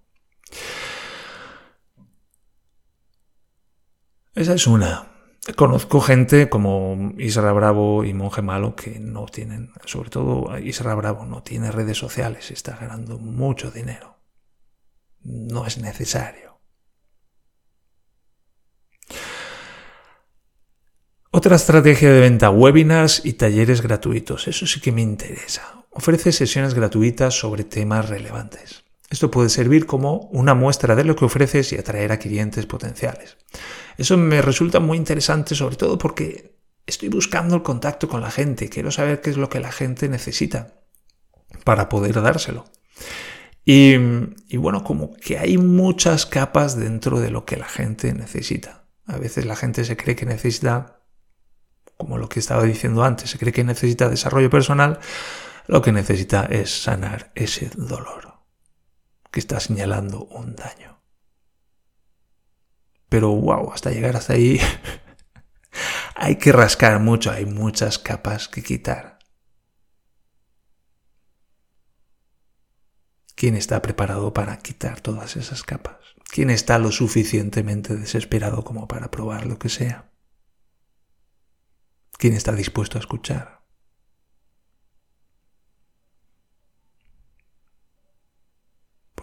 Esa 4.34 4.54
es 4.54 4.68
una. 4.68 5.15
Conozco 5.54 6.02
gente 6.02 6.50
como 6.50 7.14
Isra 7.18 7.52
Bravo 7.52 8.04
y 8.04 8.14
Monje 8.14 8.42
Malo 8.42 8.76
que 8.76 9.00
no 9.00 9.26
tienen, 9.26 9.72
sobre 9.86 10.10
todo 10.10 10.58
Isra 10.58 10.96
Bravo 10.96 11.26
no 11.26 11.44
tiene 11.44 11.72
redes 11.72 11.98
sociales, 11.98 12.50
está 12.50 12.76
ganando 12.78 13.20
mucho 13.20 13.70
dinero 13.70 14.16
no 15.26 15.66
es 15.66 15.78
necesario. 15.78 16.60
Otra 21.32 21.58
estrategia 21.58 22.14
de 22.14 22.22
venta, 22.22 22.50
webinars 22.50 23.26
y 23.26 23.34
talleres 23.34 23.82
gratuitos. 23.82 24.48
Eso 24.48 24.66
sí 24.66 24.80
que 24.80 24.94
me 24.94 25.02
interesa. 25.02 25.84
Ofrece 25.90 26.32
sesiones 26.32 26.74
gratuitas 26.74 27.38
sobre 27.38 27.66
temas 27.66 28.08
relevantes. 28.08 28.85
Esto 29.10 29.30
puede 29.30 29.50
servir 29.50 29.86
como 29.86 30.30
una 30.32 30.56
muestra 30.56 30.96
de 30.96 31.04
lo 31.04 31.16
que 31.16 31.26
ofreces 31.26 31.72
y 31.72 31.78
atraer 31.78 32.12
a 32.12 32.20
clientes 32.20 32.66
potenciales. 32.66 33.38
Eso 33.98 34.18
me 34.18 34.42
resulta 34.42 34.80
muy 34.80 34.98
interesante 34.98 35.56
sobre 35.56 35.76
todo 35.76 35.98
porque 35.98 36.58
estoy 36.86 37.10
buscando 37.10 37.56
el 37.56 37.64
contacto 37.64 38.08
con 38.08 38.22
la 38.22 38.32
gente, 38.32 38.70
quiero 38.70 38.92
saber 38.92 39.22
qué 39.22 39.30
es 39.30 39.38
lo 39.38 39.50
que 39.50 39.60
la 39.60 39.72
gente 39.72 40.10
necesita 40.10 40.82
para 41.64 41.88
poder 41.88 42.22
dárselo. 42.22 42.66
Y, 43.64 43.98
bueno, 44.58 44.84
como 44.84 45.16
que 45.16 45.40
hay 45.40 45.58
muchas 45.58 46.28
capas 46.28 46.78
dentro 46.78 47.20
de 47.20 47.32
lo 47.32 47.46
que 47.46 47.58
la 47.58 47.68
gente 47.68 48.14
necesita. 48.14 48.86
A 49.08 49.18
veces 49.18 49.46
la 49.46 49.56
gente 49.56 49.86
se 49.86 49.98
cree 49.98 50.16
que 50.16 50.28
necesita, 50.28 51.00
como 51.98 52.20
lo 52.20 52.30
que 52.30 52.40
estaba 52.40 52.64
diciendo 52.64 53.04
antes, 53.04 53.32
se 53.32 53.40
cree 53.40 53.54
que 53.54 53.64
necesita 53.64 54.08
desarrollo 54.08 54.52
personal, 54.52 55.00
lo 55.68 55.82
que 55.82 55.92
necesita 55.92 56.46
es 56.46 56.84
sanar 56.84 57.32
ese 57.34 57.72
dolor 57.76 58.35
que 59.36 59.42
está 59.42 59.60
señalando 59.60 60.24
un 60.24 60.56
daño. 60.56 61.04
Pero 63.10 63.32
wow, 63.32 63.74
hasta 63.74 63.92
llegar 63.92 64.16
hasta 64.16 64.32
ahí 64.32 64.62
hay 66.16 66.38
que 66.38 66.54
rascar 66.54 67.02
mucho, 67.02 67.32
hay 67.32 67.46
muchas 67.46 68.00
capas 68.00 68.48
que 68.48 68.64
quitar. 68.64 69.20
¿Quién 73.36 73.56
está 73.58 73.82
preparado 73.82 74.34
para 74.34 74.58
quitar 74.60 75.02
todas 75.02 75.36
esas 75.36 75.64
capas? 75.64 75.98
¿Quién 76.32 76.50
está 76.50 76.80
lo 76.80 76.94
suficientemente 76.94 77.98
desesperado 77.98 78.64
como 78.64 78.88
para 78.88 79.12
probar 79.12 79.48
lo 79.48 79.60
que 79.60 79.68
sea? 79.68 80.14
¿Quién 82.18 82.34
está 82.36 82.54
dispuesto 82.54 82.98
a 82.98 83.02
escuchar? 83.02 83.55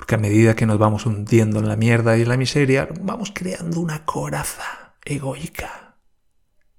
Porque 0.02 0.16
a 0.16 0.18
medida 0.18 0.56
que 0.56 0.66
nos 0.66 0.80
vamos 0.80 1.06
hundiendo 1.06 1.60
en 1.60 1.68
la 1.68 1.76
mierda 1.76 2.18
y 2.18 2.22
en 2.22 2.28
la 2.28 2.36
miseria, 2.36 2.88
vamos 3.02 3.30
creando 3.32 3.78
una 3.78 4.04
coraza 4.04 4.96
egoica. 5.04 5.96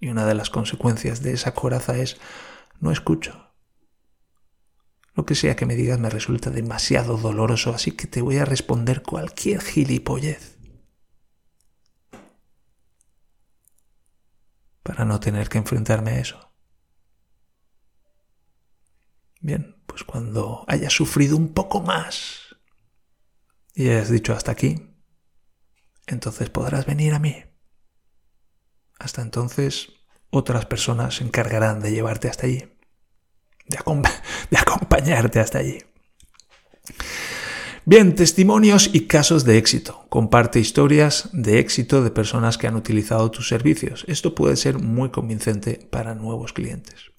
Y 0.01 0.09
una 0.09 0.25
de 0.25 0.35
las 0.35 0.49
consecuencias 0.49 1.23
de 1.23 1.31
esa 1.31 1.53
coraza 1.53 1.97
es 1.97 2.17
no 2.81 2.91
escucho. 2.91 3.53
Lo 5.15 5.25
que 5.25 5.35
sea 5.35 5.55
que 5.55 5.65
me 5.65 5.75
digas 5.77 5.99
me 5.99 6.09
resulta 6.09 6.49
demasiado 6.49 7.15
doloroso, 7.15 7.73
así 7.73 7.93
que 7.93 8.07
te 8.07 8.21
voy 8.21 8.39
a 8.39 8.43
responder 8.43 9.03
cualquier 9.03 9.61
gilipollez. 9.61 10.57
Para 14.83 15.05
no 15.05 15.21
tener 15.21 15.47
que 15.47 15.59
enfrentarme 15.59 16.11
a 16.11 16.19
eso. 16.19 16.51
Bien, 19.39 19.77
pues 19.85 20.03
cuando 20.03 20.65
hayas 20.67 20.91
sufrido 20.91 21.37
un 21.37 21.53
poco 21.53 21.79
más 21.79 22.52
y 23.73 23.89
hayas 23.89 24.09
dicho 24.09 24.33
hasta 24.33 24.51
aquí, 24.51 24.89
entonces 26.07 26.49
podrás 26.49 26.85
venir 26.85 27.13
a 27.13 27.19
mí. 27.19 27.43
Hasta 28.99 29.21
entonces, 29.21 29.89
otras 30.29 30.65
personas 30.65 31.15
se 31.15 31.23
encargarán 31.23 31.79
de 31.79 31.91
llevarte 31.91 32.29
hasta 32.29 32.47
allí 32.47 32.73
de, 34.49 34.57
acompañarte 34.57 35.39
hasta 35.39 35.59
allí. 35.59 35.79
Bien, 37.85 38.15
testimonios 38.15 38.89
y 38.93 39.07
casos 39.07 39.43
de 39.43 39.57
éxito. 39.57 40.05
Comparte 40.09 40.59
historias 40.59 41.29
de 41.33 41.59
éxito 41.59 42.03
de 42.03 42.11
personas 42.11 42.57
que 42.57 42.67
han 42.67 42.75
utilizado 42.75 43.29
tus 43.29 43.47
servicios. 43.49 44.05
Esto 44.07 44.35
puede 44.35 44.55
ser 44.55 44.79
muy 44.79 45.09
convincente 45.09 45.85
para 45.91 46.15
nuevos 46.15 46.53
clientes. 46.53 47.11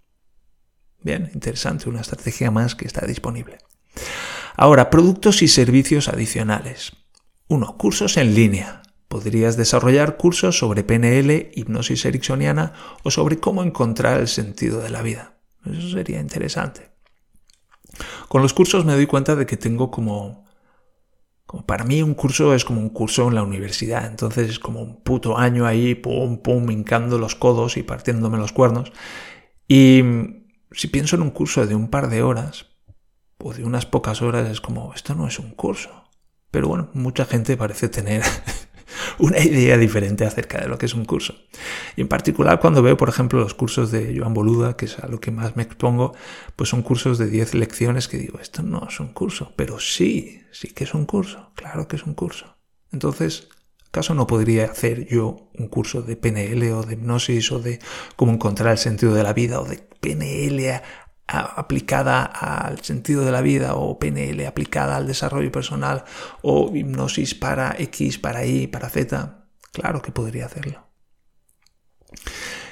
Bien, 1.02 1.30
interesante, 1.34 1.88
una 1.88 2.00
estrategia 2.00 2.50
más 2.50 2.74
que 2.74 2.86
está 2.86 3.06
disponible. 3.06 3.58
Ahora, 4.56 4.88
productos 4.88 5.42
y 5.42 5.48
servicios 5.48 6.08
adicionales. 6.08 6.92
1. 7.48 7.76
Cursos 7.76 8.16
en 8.16 8.36
línea. 8.36 8.82
Podrías 9.08 9.56
desarrollar 9.56 10.16
cursos 10.16 10.58
sobre 10.58 10.84
PNL, 10.84 11.50
hipnosis 11.54 12.04
ericksoniana 12.04 12.72
o 13.02 13.10
sobre 13.10 13.40
cómo 13.40 13.64
encontrar 13.64 14.20
el 14.20 14.28
sentido 14.28 14.80
de 14.80 14.90
la 14.90 15.02
vida. 15.02 15.38
Eso 15.64 15.88
sería 15.90 16.20
interesante. 16.20 16.92
Con 18.28 18.42
los 18.42 18.54
cursos 18.54 18.84
me 18.84 18.92
doy 18.92 19.06
cuenta 19.06 19.34
de 19.34 19.44
que 19.44 19.56
tengo 19.56 19.90
como, 19.90 20.46
como 21.46 21.66
para 21.66 21.84
mí 21.84 22.02
un 22.02 22.14
curso 22.14 22.54
es 22.54 22.64
como 22.64 22.80
un 22.80 22.90
curso 22.90 23.26
en 23.28 23.34
la 23.34 23.42
universidad, 23.42 24.06
entonces 24.06 24.48
es 24.48 24.58
como 24.60 24.80
un 24.80 25.02
puto 25.02 25.36
año 25.36 25.66
ahí, 25.66 25.96
pum, 25.96 26.38
pum, 26.38 26.70
hincando 26.70 27.18
los 27.18 27.34
codos 27.34 27.76
y 27.76 27.82
partiéndome 27.82 28.38
los 28.38 28.52
cuernos. 28.52 28.92
Y 29.66 30.02
si 30.70 30.88
pienso 30.88 31.16
en 31.16 31.22
un 31.22 31.30
curso 31.30 31.66
de 31.66 31.74
un 31.74 31.88
par 31.88 32.08
de 32.08 32.22
horas 32.22 32.73
o 33.44 33.52
de 33.52 33.62
unas 33.62 33.84
pocas 33.84 34.22
horas, 34.22 34.48
es 34.48 34.62
como, 34.62 34.94
esto 34.94 35.14
no 35.14 35.28
es 35.28 35.38
un 35.38 35.50
curso. 35.50 35.90
Pero 36.50 36.66
bueno, 36.66 36.88
mucha 36.94 37.26
gente 37.26 37.58
parece 37.58 37.90
tener 37.90 38.22
una 39.18 39.38
idea 39.38 39.76
diferente 39.76 40.24
acerca 40.24 40.62
de 40.62 40.66
lo 40.66 40.78
que 40.78 40.86
es 40.86 40.94
un 40.94 41.04
curso. 41.04 41.34
Y 41.94 42.00
en 42.00 42.08
particular 42.08 42.58
cuando 42.58 42.82
veo, 42.82 42.96
por 42.96 43.10
ejemplo, 43.10 43.40
los 43.40 43.52
cursos 43.52 43.90
de 43.90 44.16
Joan 44.18 44.32
Boluda, 44.32 44.78
que 44.78 44.86
es 44.86 44.98
a 44.98 45.08
lo 45.08 45.20
que 45.20 45.30
más 45.30 45.56
me 45.56 45.62
expongo, 45.62 46.14
pues 46.56 46.70
son 46.70 46.80
cursos 46.80 47.18
de 47.18 47.26
10 47.26 47.54
lecciones 47.54 48.08
que 48.08 48.16
digo, 48.16 48.40
esto 48.40 48.62
no 48.62 48.86
es 48.88 48.98
un 48.98 49.08
curso, 49.08 49.52
pero 49.56 49.78
sí, 49.78 50.40
sí 50.50 50.68
que 50.68 50.84
es 50.84 50.94
un 50.94 51.04
curso, 51.04 51.52
claro 51.54 51.86
que 51.86 51.96
es 51.96 52.04
un 52.04 52.14
curso. 52.14 52.56
Entonces, 52.92 53.48
¿acaso 53.88 54.14
no 54.14 54.26
podría 54.26 54.64
hacer 54.64 55.06
yo 55.06 55.50
un 55.52 55.68
curso 55.68 56.00
de 56.00 56.16
PNL 56.16 56.72
o 56.72 56.82
de 56.82 56.94
hipnosis 56.94 57.52
o 57.52 57.58
de 57.58 57.78
cómo 58.16 58.32
encontrar 58.32 58.72
el 58.72 58.78
sentido 58.78 59.12
de 59.12 59.22
la 59.22 59.34
vida 59.34 59.60
o 59.60 59.66
de 59.66 59.86
PNL 60.00 60.80
aplicada 61.26 62.24
al 62.24 62.82
sentido 62.82 63.24
de 63.24 63.32
la 63.32 63.40
vida 63.40 63.74
o 63.74 63.98
PNL 63.98 64.46
aplicada 64.46 64.96
al 64.96 65.06
desarrollo 65.06 65.50
personal 65.50 66.04
o 66.42 66.70
hipnosis 66.74 67.34
para 67.34 67.74
X, 67.78 68.18
para 68.18 68.44
Y, 68.44 68.66
para 68.66 68.90
Z, 68.90 69.46
claro 69.72 70.02
que 70.02 70.12
podría 70.12 70.46
hacerlo. 70.46 70.86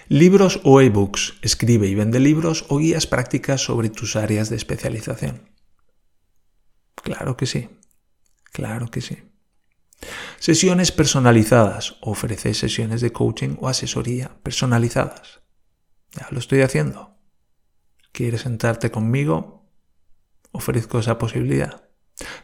Libros 0.08 0.60
o 0.64 0.80
ebooks. 0.80 1.34
Escribe 1.42 1.86
y 1.86 1.94
vende 1.94 2.20
libros 2.20 2.66
o 2.68 2.78
guías 2.78 3.06
prácticas 3.06 3.62
sobre 3.62 3.88
tus 3.88 4.16
áreas 4.16 4.50
de 4.50 4.56
especialización. 4.56 5.50
Claro 6.96 7.36
que 7.36 7.46
sí. 7.46 7.70
Claro 8.52 8.90
que 8.90 9.00
sí. 9.00 9.18
Sesiones 10.38 10.92
personalizadas. 10.92 11.96
Ofrece 12.02 12.52
sesiones 12.52 13.00
de 13.00 13.12
coaching 13.12 13.56
o 13.60 13.68
asesoría 13.68 14.36
personalizadas. 14.42 15.40
Ya 16.12 16.28
lo 16.30 16.38
estoy 16.38 16.60
haciendo. 16.60 17.11
¿Quieres 18.12 18.42
sentarte 18.42 18.90
conmigo? 18.90 19.66
Ofrezco 20.52 20.98
esa 20.98 21.18
posibilidad. 21.18 21.88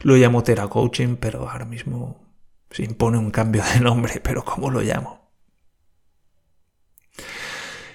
Lo 0.01 0.15
llamo 0.15 0.43
Tera 0.43 0.67
Coaching, 0.67 1.15
pero 1.15 1.47
ahora 1.47 1.65
mismo 1.65 2.25
se 2.71 2.83
impone 2.83 3.19
un 3.19 3.29
cambio 3.29 3.63
de 3.73 3.79
nombre, 3.79 4.19
pero 4.23 4.43
¿cómo 4.43 4.71
lo 4.71 4.81
llamo? 4.81 5.31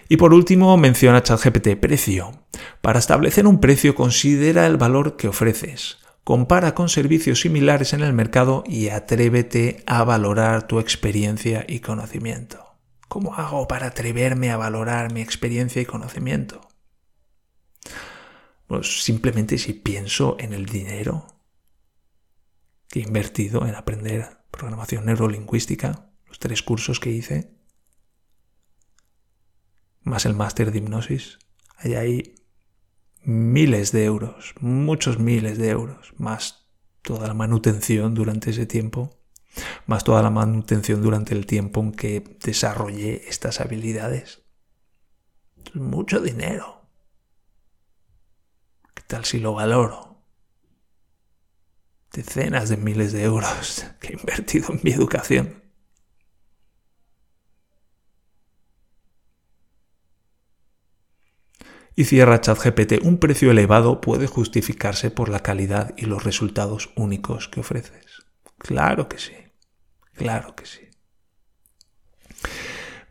Y 0.08 0.16
por 0.16 0.34
último, 0.34 0.76
menciona 0.76 1.22
ChatGPT 1.22 1.76
precio. 1.80 2.44
Para 2.80 3.00
establecer 3.00 3.46
un 3.46 3.60
precio, 3.60 3.94
considera 3.94 4.66
el 4.66 4.76
valor 4.76 5.16
que 5.16 5.28
ofreces. 5.28 5.98
Compara 6.22 6.74
con 6.74 6.88
servicios 6.88 7.40
similares 7.40 7.92
en 7.92 8.02
el 8.02 8.12
mercado 8.12 8.62
y 8.66 8.88
atrévete 8.88 9.82
a 9.86 10.04
valorar 10.04 10.66
tu 10.66 10.78
experiencia 10.78 11.64
y 11.66 11.80
conocimiento. 11.80 12.64
¿Cómo 13.08 13.34
hago 13.34 13.66
para 13.66 13.88
atreverme 13.88 14.50
a 14.50 14.56
valorar 14.56 15.12
mi 15.12 15.20
experiencia 15.20 15.82
y 15.82 15.86
conocimiento? 15.86 16.60
Simplemente 18.82 19.58
si 19.58 19.72
pienso 19.72 20.36
en 20.38 20.52
el 20.52 20.66
dinero 20.66 21.26
que 22.88 23.00
he 23.00 23.02
invertido 23.02 23.66
en 23.66 23.74
aprender 23.74 24.44
programación 24.50 25.06
neurolingüística, 25.06 26.10
los 26.26 26.38
tres 26.38 26.62
cursos 26.62 27.00
que 27.00 27.10
hice, 27.10 27.54
más 30.02 30.26
el 30.26 30.34
máster 30.34 30.70
de 30.70 30.78
hipnosis, 30.78 31.38
hay 31.76 31.94
ahí 31.94 32.34
miles 33.22 33.90
de 33.92 34.04
euros, 34.04 34.54
muchos 34.60 35.18
miles 35.18 35.58
de 35.58 35.70
euros, 35.70 36.12
más 36.18 36.68
toda 37.02 37.26
la 37.26 37.34
manutención 37.34 38.14
durante 38.14 38.50
ese 38.50 38.66
tiempo, 38.66 39.18
más 39.86 40.04
toda 40.04 40.22
la 40.22 40.30
manutención 40.30 41.02
durante 41.02 41.34
el 41.34 41.46
tiempo 41.46 41.80
en 41.80 41.92
que 41.92 42.38
desarrollé 42.44 43.28
estas 43.28 43.60
habilidades. 43.60 44.42
Es 45.66 45.74
mucho 45.74 46.20
dinero. 46.20 46.83
¿Qué 49.04 49.08
tal 49.16 49.24
si 49.26 49.38
lo 49.38 49.52
valoro? 49.52 50.22
Decenas 52.14 52.70
de 52.70 52.78
miles 52.78 53.12
de 53.12 53.24
euros 53.24 53.84
que 54.00 54.08
he 54.08 54.12
invertido 54.18 54.72
en 54.72 54.80
mi 54.82 54.92
educación. 54.92 55.62
Y 61.96 62.04
cierra 62.04 62.40
ChatGPT, 62.40 63.04
un 63.04 63.18
precio 63.18 63.50
elevado 63.50 64.00
puede 64.00 64.26
justificarse 64.26 65.10
por 65.10 65.28
la 65.28 65.40
calidad 65.40 65.94
y 65.96 66.06
los 66.06 66.24
resultados 66.24 66.90
únicos 66.96 67.48
que 67.48 67.60
ofreces. 67.60 68.24
Claro 68.58 69.08
que 69.08 69.18
sí, 69.18 69.32
claro 70.14 70.54
que 70.56 70.66
sí. 70.66 70.80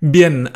Bien, 0.06 0.52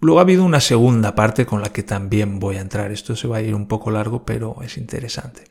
luego 0.00 0.20
ha 0.20 0.22
habido 0.22 0.44
una 0.44 0.60
segunda 0.60 1.16
parte 1.16 1.44
con 1.44 1.60
la 1.62 1.72
que 1.72 1.82
también 1.82 2.38
voy 2.38 2.58
a 2.58 2.60
entrar. 2.60 2.92
Esto 2.92 3.16
se 3.16 3.26
va 3.26 3.38
a 3.38 3.42
ir 3.42 3.52
un 3.56 3.66
poco 3.66 3.90
largo, 3.90 4.24
pero 4.24 4.58
es 4.62 4.76
interesante. 4.76 5.42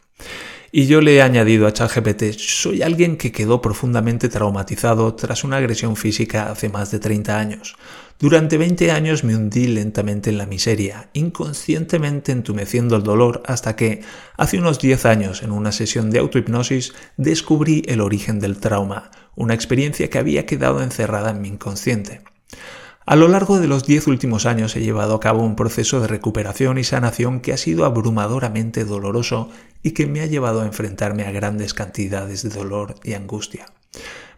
Y 0.72 0.86
yo 0.88 1.02
le 1.02 1.16
he 1.16 1.22
añadido 1.22 1.68
a 1.68 1.74
ChatGPT, 1.74 2.32
soy 2.38 2.84
alguien 2.84 3.18
que 3.18 3.34
quedó 3.34 3.62
profundamente 3.62 4.30
traumatizado 4.30 5.14
tras 5.16 5.44
una 5.44 5.58
agresión 5.58 5.98
física 5.98 6.50
hace 6.50 6.70
más 6.70 6.90
de 6.90 7.00
30 7.00 7.38
años. 7.38 7.76
Durante 8.18 8.58
20 8.58 8.92
años 8.92 9.26
me 9.26 9.36
hundí 9.36 9.68
lentamente 9.68 10.30
en 10.30 10.38
la 10.38 10.46
miseria, 10.46 11.10
inconscientemente 11.12 12.32
entumeciendo 12.32 12.96
el 12.96 13.04
dolor 13.04 13.44
hasta 13.46 13.76
que, 13.76 14.04
hace 14.38 14.58
unos 14.58 14.80
10 14.80 15.06
años, 15.06 15.44
en 15.44 15.52
una 15.52 15.74
sesión 15.74 16.12
de 16.12 16.20
autohipnosis, 16.20 16.94
descubrí 17.18 17.84
el 17.88 18.00
origen 18.00 18.40
del 18.40 18.58
trauma, 18.62 19.12
una 19.36 19.54
experiencia 19.54 20.10
que 20.10 20.18
había 20.18 20.46
quedado 20.46 20.82
encerrada 20.82 21.32
en 21.32 21.42
mi 21.42 21.50
inconsciente. 21.50 22.22
A 23.10 23.16
lo 23.16 23.30
largo 23.30 23.58
de 23.58 23.68
los 23.68 23.86
diez 23.86 24.06
últimos 24.08 24.46
años 24.46 24.76
he 24.76 24.82
llevado 24.82 25.16
a 25.16 25.22
cabo 25.22 25.42
un 25.42 25.56
proceso 25.56 26.02
de 26.02 26.10
recuperación 26.10 26.78
y 26.78 26.84
sanación 26.84 27.40
que 27.40 27.54
ha 27.54 27.58
sido 27.58 27.86
abrumadoramente 27.86 28.84
doloroso 28.84 29.50
y 29.82 29.92
que 29.92 30.08
me 30.08 30.20
ha 30.20 30.26
llevado 30.26 30.60
a 30.60 30.66
enfrentarme 30.66 31.24
a 31.24 31.32
grandes 31.32 31.74
cantidades 31.74 32.44
de 32.44 32.50
dolor 32.50 32.96
y 33.06 33.14
angustia. 33.14 33.68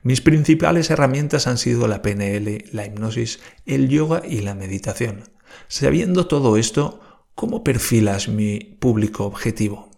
Mis 0.04 0.22
principales 0.22 0.91
herramientas 0.91 1.48
han 1.48 1.58
sido 1.58 1.88
la 1.88 2.04
PNL, 2.04 2.65
la 2.72 2.86
hipnosis, 2.86 3.39
el 3.65 3.89
yoga 3.89 4.22
y 4.24 4.41
la 4.41 4.54
meditación. 4.54 5.24
Sabiendo 5.67 6.28
todo 6.28 6.56
esto, 6.56 7.00
¿cómo 7.34 7.63
perfilas 7.63 8.28
mi 8.28 8.60
público 8.60 9.26
objetivo? 9.26 9.88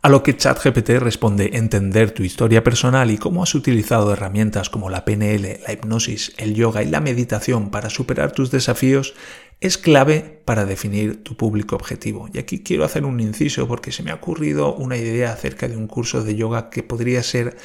A 0.00 0.08
lo 0.08 0.22
que 0.22 0.36
ChatGPT 0.36 0.90
responde 1.00 1.50
entender 1.54 2.12
tu 2.12 2.22
historia 2.22 2.62
personal 2.62 3.10
y 3.10 3.18
cómo 3.18 3.42
has 3.42 3.56
utilizado 3.56 4.12
herramientas 4.12 4.70
como 4.70 4.90
la 4.90 5.04
PNL, 5.04 5.60
la 5.66 5.72
hipnosis, 5.72 6.34
el 6.36 6.54
yoga 6.54 6.84
y 6.84 6.86
la 6.86 7.00
meditación 7.00 7.70
para 7.70 7.90
superar 7.90 8.30
tus 8.30 8.52
desafíos 8.52 9.14
es 9.60 9.76
clave 9.76 10.40
para 10.44 10.66
definir 10.66 11.24
tu 11.24 11.36
público 11.36 11.74
objetivo. 11.74 12.28
Y 12.32 12.38
aquí 12.38 12.62
quiero 12.62 12.84
hacer 12.84 13.04
un 13.04 13.18
inciso 13.18 13.66
porque 13.66 13.90
se 13.90 14.04
me 14.04 14.12
ha 14.12 14.16
ocurrido 14.16 14.72
una 14.72 14.96
idea 14.96 15.32
acerca 15.32 15.66
de 15.66 15.76
un 15.76 15.88
curso 15.88 16.22
de 16.22 16.36
yoga 16.36 16.70
que 16.70 16.84
podría 16.84 17.24
ser 17.24 17.56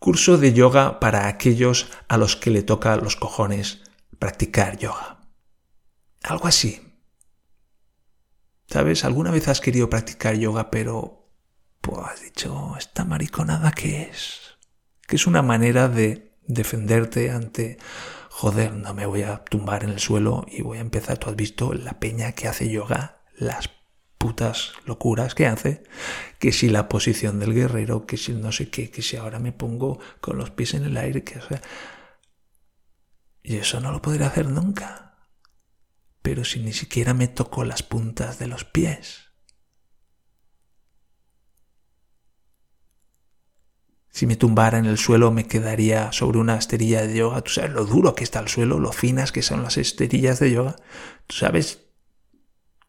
curso 0.00 0.38
de 0.38 0.52
yoga 0.52 0.98
para 0.98 1.28
aquellos 1.28 1.86
a 2.08 2.16
los 2.16 2.34
que 2.34 2.50
le 2.50 2.64
toca 2.64 2.96
los 2.96 3.14
cojones 3.14 3.82
practicar 4.18 4.78
yoga. 4.78 5.20
Algo 6.24 6.48
así. 6.48 6.80
¿Sabes? 8.66 9.04
¿Alguna 9.04 9.30
vez 9.30 9.46
has 9.46 9.60
querido 9.60 9.88
practicar 9.88 10.34
yoga 10.34 10.72
pero 10.72 11.21
pues 11.82 11.98
has 12.06 12.22
dicho, 12.22 12.74
¿esta 12.78 13.04
mariconada 13.04 13.72
qué 13.72 14.02
es? 14.02 14.56
Que 15.06 15.16
es 15.16 15.26
una 15.26 15.42
manera 15.42 15.88
de 15.88 16.38
defenderte 16.46 17.30
ante, 17.30 17.76
joder, 18.30 18.72
no 18.72 18.94
me 18.94 19.04
voy 19.04 19.22
a 19.22 19.44
tumbar 19.44 19.84
en 19.84 19.90
el 19.90 19.98
suelo 19.98 20.46
y 20.48 20.62
voy 20.62 20.78
a 20.78 20.82
empezar, 20.82 21.18
tú 21.18 21.28
has 21.28 21.36
visto 21.36 21.74
la 21.74 21.98
peña 22.00 22.32
que 22.32 22.48
hace 22.48 22.70
yoga, 22.70 23.22
las 23.36 23.68
putas 24.16 24.74
locuras 24.86 25.34
que 25.34 25.46
hace, 25.46 25.82
que 26.38 26.52
si 26.52 26.68
la 26.68 26.88
posición 26.88 27.40
del 27.40 27.52
guerrero, 27.52 28.06
que 28.06 28.16
si 28.16 28.32
no 28.32 28.52
sé 28.52 28.70
qué, 28.70 28.88
que 28.90 29.02
si 29.02 29.16
ahora 29.16 29.40
me 29.40 29.50
pongo 29.50 29.98
con 30.20 30.38
los 30.38 30.50
pies 30.50 30.74
en 30.74 30.84
el 30.84 30.96
aire, 30.96 31.24
que 31.24 31.40
o 31.40 31.42
sea... 31.42 31.60
Y 33.42 33.56
eso 33.56 33.80
no 33.80 33.90
lo 33.90 34.00
podré 34.00 34.24
hacer 34.24 34.48
nunca. 34.48 35.28
Pero 36.22 36.44
si 36.44 36.60
ni 36.60 36.72
siquiera 36.72 37.12
me 37.12 37.26
toco 37.26 37.64
las 37.64 37.82
puntas 37.82 38.38
de 38.38 38.46
los 38.46 38.64
pies. 38.64 39.31
Si 44.12 44.26
me 44.26 44.36
tumbara 44.36 44.78
en 44.78 44.84
el 44.84 44.98
suelo 44.98 45.32
me 45.32 45.46
quedaría 45.46 46.12
sobre 46.12 46.38
una 46.38 46.56
esterilla 46.56 47.06
de 47.06 47.16
yoga. 47.16 47.40
Tú 47.40 47.50
sabes 47.50 47.72
lo 47.72 47.86
duro 47.86 48.14
que 48.14 48.24
está 48.24 48.40
el 48.40 48.48
suelo, 48.48 48.78
lo 48.78 48.92
finas 48.92 49.32
que 49.32 49.40
son 49.40 49.62
las 49.62 49.78
esterillas 49.78 50.38
de 50.38 50.52
yoga. 50.52 50.76
¿Tú 51.26 51.36
sabes 51.36 51.86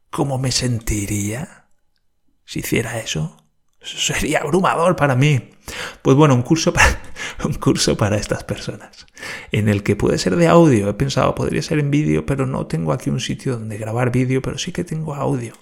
cómo 0.09 0.38
me 0.38 0.51
sentiría 0.51 1.69
si 2.43 2.59
hiciera 2.59 2.99
eso? 2.99 3.38
Eso 3.79 4.13
sería 4.13 4.39
abrumador 4.39 4.97
para 4.97 5.15
mí. 5.15 5.49
Pues 6.01 6.17
bueno, 6.17 6.36
un 6.36 6.41
curso 6.41 6.73
para, 6.73 7.01
un 7.45 7.53
curso 7.53 7.95
para 7.95 8.17
estas 8.17 8.43
personas, 8.43 9.05
en 9.53 9.69
el 9.69 9.81
que 9.81 9.95
puede 9.95 10.17
ser 10.17 10.36
de 10.36 10.47
audio. 10.47 10.89
He 10.89 10.93
pensado, 10.93 11.36
podría 11.36 11.62
ser 11.62 11.79
en 11.79 11.89
vídeo, 11.89 12.25
pero 12.25 12.45
no 12.45 12.67
tengo 12.67 12.91
aquí 12.91 13.09
un 13.09 13.21
sitio 13.21 13.53
donde 13.53 13.77
grabar 13.77 14.12
vídeo, 14.12 14.41
pero 14.41 14.57
sí 14.57 14.73
que 14.73 14.83
tengo 14.83 15.15
audio. 15.15 15.53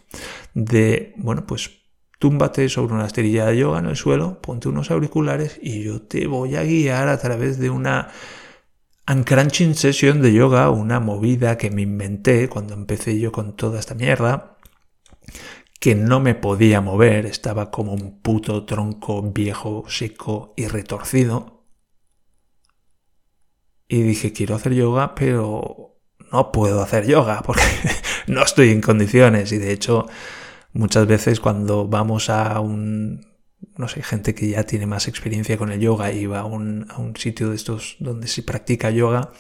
De, 0.56 1.14
bueno, 1.18 1.46
pues 1.46 1.81
túmbate 2.22 2.70
sobre 2.70 2.94
una 2.94 3.08
esterilla 3.08 3.48
de 3.48 3.58
yoga 3.58 3.80
en 3.80 3.88
el 3.88 3.96
suelo, 3.96 4.40
ponte 4.42 4.70
unos 4.70 4.92
auriculares 4.92 5.60
y 5.60 5.82
yo 5.82 6.04
te 6.04 6.28
voy 6.28 6.56
a 6.56 6.62
guiar 6.62 7.08
a 7.08 7.18
través 7.18 7.58
de 7.58 7.72
una 7.72 8.10
uncrunching 9.12 9.74
session 9.74 10.22
de 10.22 10.32
yoga, 10.32 10.70
una 10.70 11.00
movida 11.00 11.58
que 11.58 11.72
me 11.72 11.82
inventé 11.82 12.48
cuando 12.48 12.76
empecé 12.76 13.20
yo 13.20 13.32
con 13.32 13.56
toda 13.56 13.80
esta 13.80 13.96
mierda, 13.96 14.60
que 15.80 15.96
no 15.96 16.20
me 16.20 16.36
podía 16.36 16.80
mover, 16.80 17.26
estaba 17.26 17.72
como 17.72 17.94
un 17.94 18.22
puto 18.22 18.66
tronco 18.66 19.24
viejo, 19.24 19.86
seco 19.88 20.54
y 20.56 20.68
retorcido. 20.68 21.66
Y 23.88 24.04
dije, 24.04 24.32
quiero 24.32 24.54
hacer 24.54 24.76
yoga, 24.76 25.16
pero 25.16 25.98
no 26.32 26.52
puedo 26.52 26.84
hacer 26.84 27.08
yoga 27.08 27.42
porque 27.42 27.64
no 28.28 28.44
estoy 28.44 28.70
en 28.70 28.82
condiciones 28.82 29.52
y 29.52 29.58
de 29.58 29.72
hecho 29.72 30.06
Muchas 30.74 31.06
veces 31.08 31.40
cuando 31.40 31.88
vamos 31.88 32.30
a 32.30 32.60
un, 32.60 33.26
no 33.78 33.88
sé, 33.88 34.04
gente 34.04 34.34
que 34.34 34.50
ya 34.50 34.64
tiene 34.64 34.86
más 34.86 35.08
experiencia 35.08 35.58
con 35.58 35.72
el 35.72 35.80
yoga 35.80 36.12
y 36.12 36.26
va 36.26 36.42
a 36.42 36.46
un, 36.46 36.88
a 36.90 36.98
un 36.98 37.16
sitio 37.16 37.50
de 37.50 37.56
estos 37.56 37.98
donde 38.00 38.28
se 38.28 38.44
practica 38.44 38.90
yoga, 38.90 39.32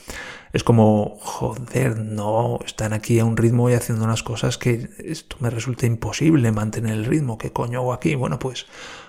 es 0.53 0.63
como, 0.63 1.17
joder, 1.21 1.97
no, 1.97 2.59
están 2.65 2.91
aquí 2.91 3.19
a 3.19 3.25
un 3.25 3.37
ritmo 3.37 3.69
y 3.69 3.73
haciendo 3.73 4.03
unas 4.03 4.23
cosas 4.23 4.57
que 4.57 4.89
esto 4.99 5.37
me 5.39 5.49
resulta 5.49 5.85
imposible 5.85 6.51
mantener 6.51 6.93
el 6.93 7.05
ritmo. 7.05 7.37
¿Qué 7.37 7.51
coño 7.51 7.79
hago 7.79 7.93
aquí? 7.93 8.15
Bueno, 8.15 8.37
pues 8.37 8.65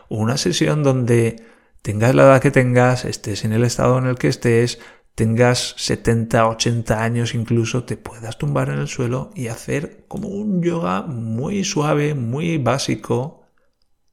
una 0.09 0.37
sesión 0.37 0.83
donde 0.85 1.43
tengas 1.83 2.15
la 2.15 2.23
edad 2.23 2.41
que 2.41 2.53
tengas, 2.53 3.05
estés 3.05 3.45
en 3.45 3.53
el 3.53 3.65
estado 3.65 3.99
en 3.99 4.07
el 4.07 4.17
que 4.17 4.29
estés, 4.29 4.79
tengas 5.15 5.75
70, 5.79 6.49
80 6.49 7.03
años 7.03 7.35
incluso, 7.35 7.85
te 7.85 7.97
puedas 7.97 8.39
tumbar 8.39 8.71
en 8.71 8.79
el 8.79 8.89
suelo 8.89 9.31
y 9.35 9.49
hacer 9.49 10.05
como 10.09 10.29
un 10.29 10.63
yoga 10.63 11.03
muy 11.03 11.65
suave, 11.65 12.15
muy 12.15 12.59
básico 12.59 13.43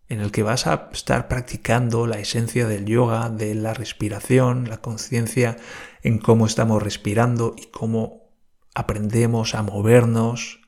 en 0.10 0.22
el 0.22 0.32
que 0.32 0.44
vas 0.44 0.66
a 0.66 0.90
estar 0.92 1.28
practicando 1.28 2.08
la 2.08 2.20
esencia 2.20 2.68
del 2.68 2.86
yoga, 2.86 3.30
de 3.30 3.54
la 3.54 3.76
respiración, 3.76 4.68
la 4.68 4.82
conciencia 4.82 5.58
en 6.02 6.18
cómo 6.18 6.48
estamos 6.48 6.82
respirando 6.82 7.56
y 7.56 7.68
cómo 7.68 8.34
aprendemos 8.74 9.54
a 9.54 9.62
movernos 9.62 10.62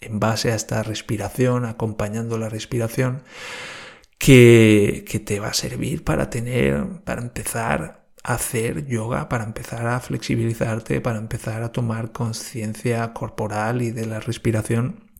en 0.00 0.20
base 0.20 0.52
a 0.52 0.56
esta 0.56 0.82
respiración, 0.82 1.64
acompañando 1.64 2.36
la 2.36 2.50
respiración, 2.50 3.22
que, 4.18 5.04
que 5.08 5.20
te 5.20 5.40
va 5.40 5.48
a 5.48 5.54
servir 5.54 6.04
para 6.04 6.28
tener, 6.28 7.02
para 7.04 7.22
empezar 7.22 8.01
hacer 8.22 8.86
yoga, 8.86 9.28
para 9.28 9.44
empezar 9.44 9.86
a 9.86 10.00
flexibilizarte, 10.00 11.00
para 11.00 11.18
empezar 11.18 11.62
a 11.62 11.72
tomar 11.72 12.12
conciencia 12.12 13.12
corporal 13.12 13.82
y 13.82 13.90
de 13.90 14.06
la 14.06 14.20
respiración 14.20 15.12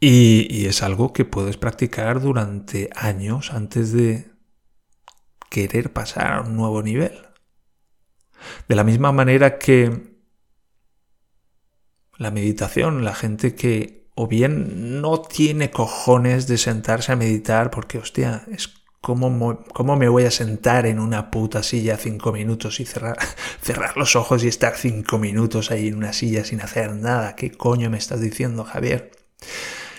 y, 0.00 0.66
es 0.66 0.82
algo 0.82 1.12
que 1.12 1.24
puedes 1.24 1.56
practicar 1.56 2.20
durante 2.20 2.88
años 2.94 3.52
antes 3.52 3.92
de 3.92 4.30
querer 5.50 5.92
pasar 5.92 6.34
a 6.34 6.40
un 6.42 6.56
nuevo 6.56 6.82
nivel. 6.82 7.26
De 8.68 8.76
la 8.76 8.84
misma 8.84 9.10
manera 9.10 9.58
que 9.58 10.18
la 12.16 12.30
meditación, 12.30 13.04
la 13.04 13.14
gente 13.14 13.54
que 13.54 14.08
o 14.14 14.26
bien 14.28 15.00
no 15.00 15.20
tiene 15.22 15.70
cojones 15.70 16.46
de 16.46 16.58
sentarse 16.58 17.12
a 17.12 17.16
meditar 17.16 17.70
porque, 17.70 17.98
hostia, 17.98 18.44
es 18.50 18.68
como, 19.00 19.64
cómo 19.72 19.96
me 19.96 20.08
voy 20.08 20.24
a 20.24 20.30
sentar 20.30 20.86
en 20.86 20.98
una 20.98 21.30
puta 21.30 21.62
silla 21.62 21.96
cinco 21.96 22.32
minutos 22.32 22.80
y 22.80 22.84
cerrar, 22.84 23.16
cerrar 23.62 23.96
los 23.96 24.16
ojos 24.16 24.44
y 24.44 24.48
estar 24.48 24.76
cinco 24.76 25.18
minutos 25.18 25.70
ahí 25.70 25.88
en 25.88 25.96
una 25.96 26.12
silla 26.12 26.44
sin 26.44 26.60
hacer 26.60 26.94
nada. 26.94 27.36
¿Qué 27.36 27.52
coño 27.52 27.90
me 27.90 27.98
estás 27.98 28.20
diciendo, 28.20 28.64
Javier? 28.64 29.12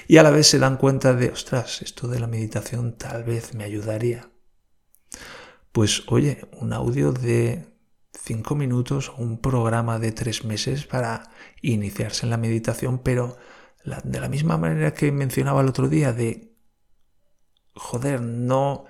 y 0.09 0.17
a 0.17 0.23
la 0.23 0.31
vez 0.31 0.47
se 0.47 0.57
dan 0.57 0.77
cuenta 0.77 1.13
de, 1.13 1.29
ostras, 1.29 1.83
esto 1.83 2.07
de 2.07 2.19
la 2.19 2.25
meditación 2.25 2.97
tal 2.97 3.23
vez 3.23 3.53
me 3.53 3.63
ayudaría. 3.63 4.31
Pues 5.71 6.01
oye, 6.07 6.47
un 6.59 6.73
audio 6.73 7.11
de 7.11 7.67
cinco 8.11 8.55
minutos 8.55 9.09
o 9.09 9.17
un 9.17 9.37
programa 9.37 9.99
de 9.99 10.11
tres 10.11 10.45
meses 10.45 10.87
para 10.87 11.29
iniciarse 11.61 12.25
en 12.25 12.31
la 12.31 12.37
meditación, 12.37 12.97
pero 13.03 13.37
de 14.03 14.19
la 14.19 14.29
misma 14.29 14.57
manera 14.57 14.95
que 14.95 15.11
mencionaba 15.11 15.61
el 15.61 15.69
otro 15.69 15.87
día 15.87 16.11
de, 16.11 16.55
joder, 17.75 18.19
no, 18.19 18.85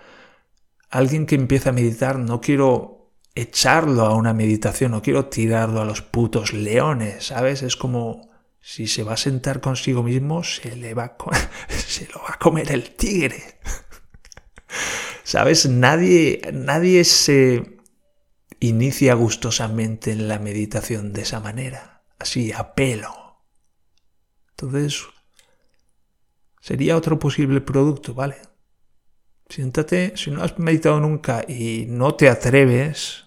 alguien 0.89 1.25
que 1.25 1.35
empieza 1.35 1.69
a 1.69 1.73
meditar, 1.73 2.17
no 2.17 2.41
quiero 2.41 3.13
echarlo 3.35 4.05
a 4.05 4.15
una 4.15 4.33
meditación, 4.33 4.91
no 4.91 5.01
quiero 5.01 5.25
tirarlo 5.25 5.81
a 5.81 5.85
los 5.85 6.01
putos 6.01 6.53
leones, 6.53 7.27
¿sabes? 7.27 7.61
Es 7.63 7.75
como 7.75 8.29
si 8.61 8.87
se 8.87 9.03
va 9.03 9.13
a 9.13 9.17
sentar 9.17 9.61
consigo 9.61 10.03
mismo, 10.03 10.43
se, 10.43 10.75
le 10.75 10.93
va 10.93 11.15
se 11.69 12.07
lo 12.13 12.21
va 12.21 12.33
a 12.33 12.39
comer 12.39 12.71
el 12.71 12.95
tigre. 12.95 13.59
¿Sabes? 15.23 15.69
Nadie, 15.69 16.41
nadie 16.53 17.03
se 17.03 17.77
inicia 18.59 19.13
gustosamente 19.13 20.11
en 20.11 20.27
la 20.27 20.39
meditación 20.39 21.13
de 21.13 21.21
esa 21.21 21.39
manera, 21.39 22.03
así 22.17 22.51
a 22.51 22.73
pelo. 22.73 23.43
Entonces, 24.51 25.03
sería 26.59 26.97
otro 26.97 27.19
posible 27.19 27.61
producto, 27.61 28.13
¿vale? 28.13 28.37
Siéntate, 29.49 30.13
si 30.15 30.29
no 30.29 30.43
has 30.43 30.59
meditado 30.59 30.99
nunca 30.99 31.43
y 31.47 31.85
no 31.87 32.13
te 32.13 32.29
atreves, 32.29 33.25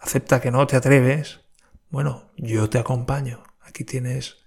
acepta 0.00 0.40
que 0.40 0.50
no 0.50 0.66
te 0.66 0.76
atreves, 0.76 1.42
bueno, 1.90 2.32
yo 2.36 2.68
te 2.68 2.78
acompaño. 2.78 3.44
Aquí 3.60 3.84
tienes 3.84 4.38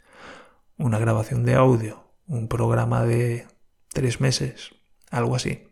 una 0.78 1.00
grabación 1.00 1.46
de 1.46 1.56
audio, 1.56 2.12
un 2.28 2.50
programa 2.50 3.06
de 3.06 3.48
tres 3.88 4.20
meses, 4.20 4.76
algo 5.12 5.38
así. 5.38 5.64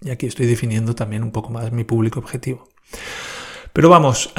Y 0.00 0.10
aquí 0.10 0.26
estoy 0.26 0.46
definiendo 0.46 0.94
también 0.94 1.22
un 1.22 1.30
poco 1.30 1.50
más 1.50 1.70
mi 1.70 1.84
público 1.84 2.20
objetivo. 2.20 2.68
Pero 3.74 3.90
vamos, 3.90 4.32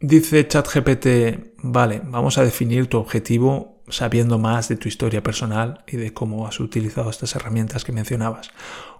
dice 0.00 0.48
ChatGPT, 0.48 1.06
vale, 1.58 2.02
vamos 2.04 2.38
a 2.38 2.44
definir 2.44 2.88
tu 2.88 2.98
objetivo 2.98 3.71
sabiendo 3.88 4.38
más 4.38 4.68
de 4.68 4.76
tu 4.76 4.88
historia 4.88 5.22
personal 5.22 5.84
y 5.86 5.96
de 5.96 6.12
cómo 6.12 6.46
has 6.46 6.60
utilizado 6.60 7.10
estas 7.10 7.34
herramientas 7.34 7.84
que 7.84 7.92
mencionabas. 7.92 8.50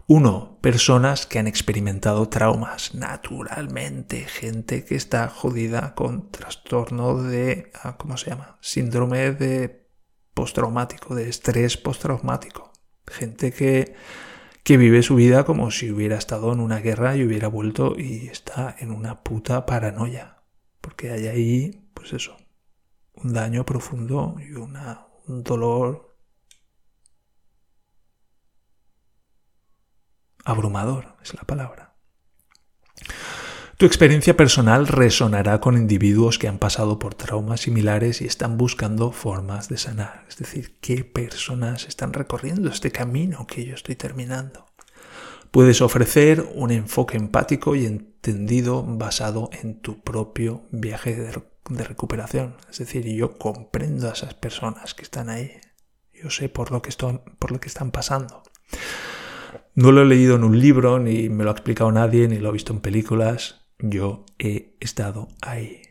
Uno, 0.06 0.58
personas 0.60 1.26
que 1.26 1.38
han 1.38 1.46
experimentado 1.46 2.28
traumas, 2.28 2.94
naturalmente, 2.94 4.24
gente 4.24 4.84
que 4.84 4.96
está 4.96 5.28
jodida 5.28 5.94
con 5.94 6.30
trastorno 6.30 7.22
de, 7.22 7.70
ah, 7.82 7.96
¿cómo 7.96 8.16
se 8.16 8.30
llama? 8.30 8.58
Síndrome 8.60 9.30
de 9.32 9.88
postraumático, 10.34 11.14
de 11.14 11.28
estrés 11.28 11.76
postraumático. 11.76 12.72
Gente 13.06 13.52
que, 13.52 13.94
que 14.64 14.76
vive 14.76 15.02
su 15.02 15.14
vida 15.14 15.44
como 15.44 15.70
si 15.70 15.90
hubiera 15.90 16.18
estado 16.18 16.52
en 16.52 16.60
una 16.60 16.80
guerra 16.80 17.16
y 17.16 17.24
hubiera 17.24 17.48
vuelto 17.48 17.94
y 17.96 18.26
está 18.26 18.74
en 18.80 18.90
una 18.90 19.22
puta 19.22 19.66
paranoia. 19.66 20.42
Porque 20.80 21.10
hay 21.10 21.28
ahí, 21.28 21.88
pues 21.94 22.12
eso, 22.12 22.36
un 23.24 23.32
daño 23.32 23.64
profundo 23.64 24.36
y 24.38 24.52
una, 24.52 25.06
un 25.26 25.42
dolor 25.42 26.16
abrumador 30.44 31.16
es 31.22 31.34
la 31.34 31.42
palabra. 31.42 31.94
Tu 33.76 33.86
experiencia 33.86 34.36
personal 34.36 34.86
resonará 34.86 35.60
con 35.60 35.76
individuos 35.76 36.38
que 36.38 36.46
han 36.46 36.58
pasado 36.58 36.98
por 37.00 37.14
traumas 37.14 37.62
similares 37.62 38.20
y 38.20 38.26
están 38.26 38.56
buscando 38.56 39.10
formas 39.10 39.68
de 39.68 39.76
sanar. 39.76 40.24
Es 40.28 40.36
decir, 40.36 40.78
qué 40.80 41.04
personas 41.04 41.88
están 41.88 42.12
recorriendo 42.12 42.70
este 42.70 42.92
camino 42.92 43.46
que 43.46 43.64
yo 43.64 43.74
estoy 43.74 43.96
terminando. 43.96 44.66
Puedes 45.50 45.80
ofrecer 45.82 46.48
un 46.54 46.70
enfoque 46.70 47.16
empático 47.16 47.74
y 47.74 47.86
entendido 47.86 48.84
basado 48.84 49.50
en 49.52 49.80
tu 49.80 50.00
propio 50.00 50.62
viaje 50.70 51.16
de, 51.16 51.42
recuperación. 51.68 52.56
Es 52.70 52.78
decir, 52.78 53.06
yo 53.06 53.38
comprendo 53.38 54.08
a 54.08 54.12
esas 54.12 54.34
personas 54.34 54.94
que 54.94 55.02
están 55.02 55.28
ahí. 55.28 55.60
Yo 56.12 56.30
sé 56.30 56.48
por 56.48 56.70
lo 56.70 56.82
que, 56.82 56.90
por 57.38 57.52
lo 57.52 57.60
que 57.60 57.68
están 57.68 57.90
pasando. 57.90 58.42
No 59.74 59.90
lo 59.92 60.02
he 60.02 60.06
leído 60.06 60.36
en 60.36 60.44
un 60.44 60.60
libro, 60.60 60.98
ni 60.98 61.28
me 61.28 61.44
lo 61.44 61.50
ha 61.50 61.54
explicado 61.54 61.90
nadie, 61.90 62.28
ni 62.28 62.38
lo 62.38 62.50
he 62.50 62.52
visto 62.52 62.72
en 62.72 62.80
películas. 62.80 63.66
Yo 63.78 64.26
he 64.38 64.76
estado 64.80 65.28
ahí. 65.40 65.82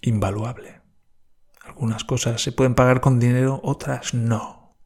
Invaluable. 0.00 0.80
Algunas 1.62 2.04
cosas 2.04 2.40
se 2.40 2.52
pueden 2.52 2.74
pagar 2.74 3.00
con 3.00 3.18
dinero, 3.18 3.60
otras 3.64 4.14
no. 4.14 4.76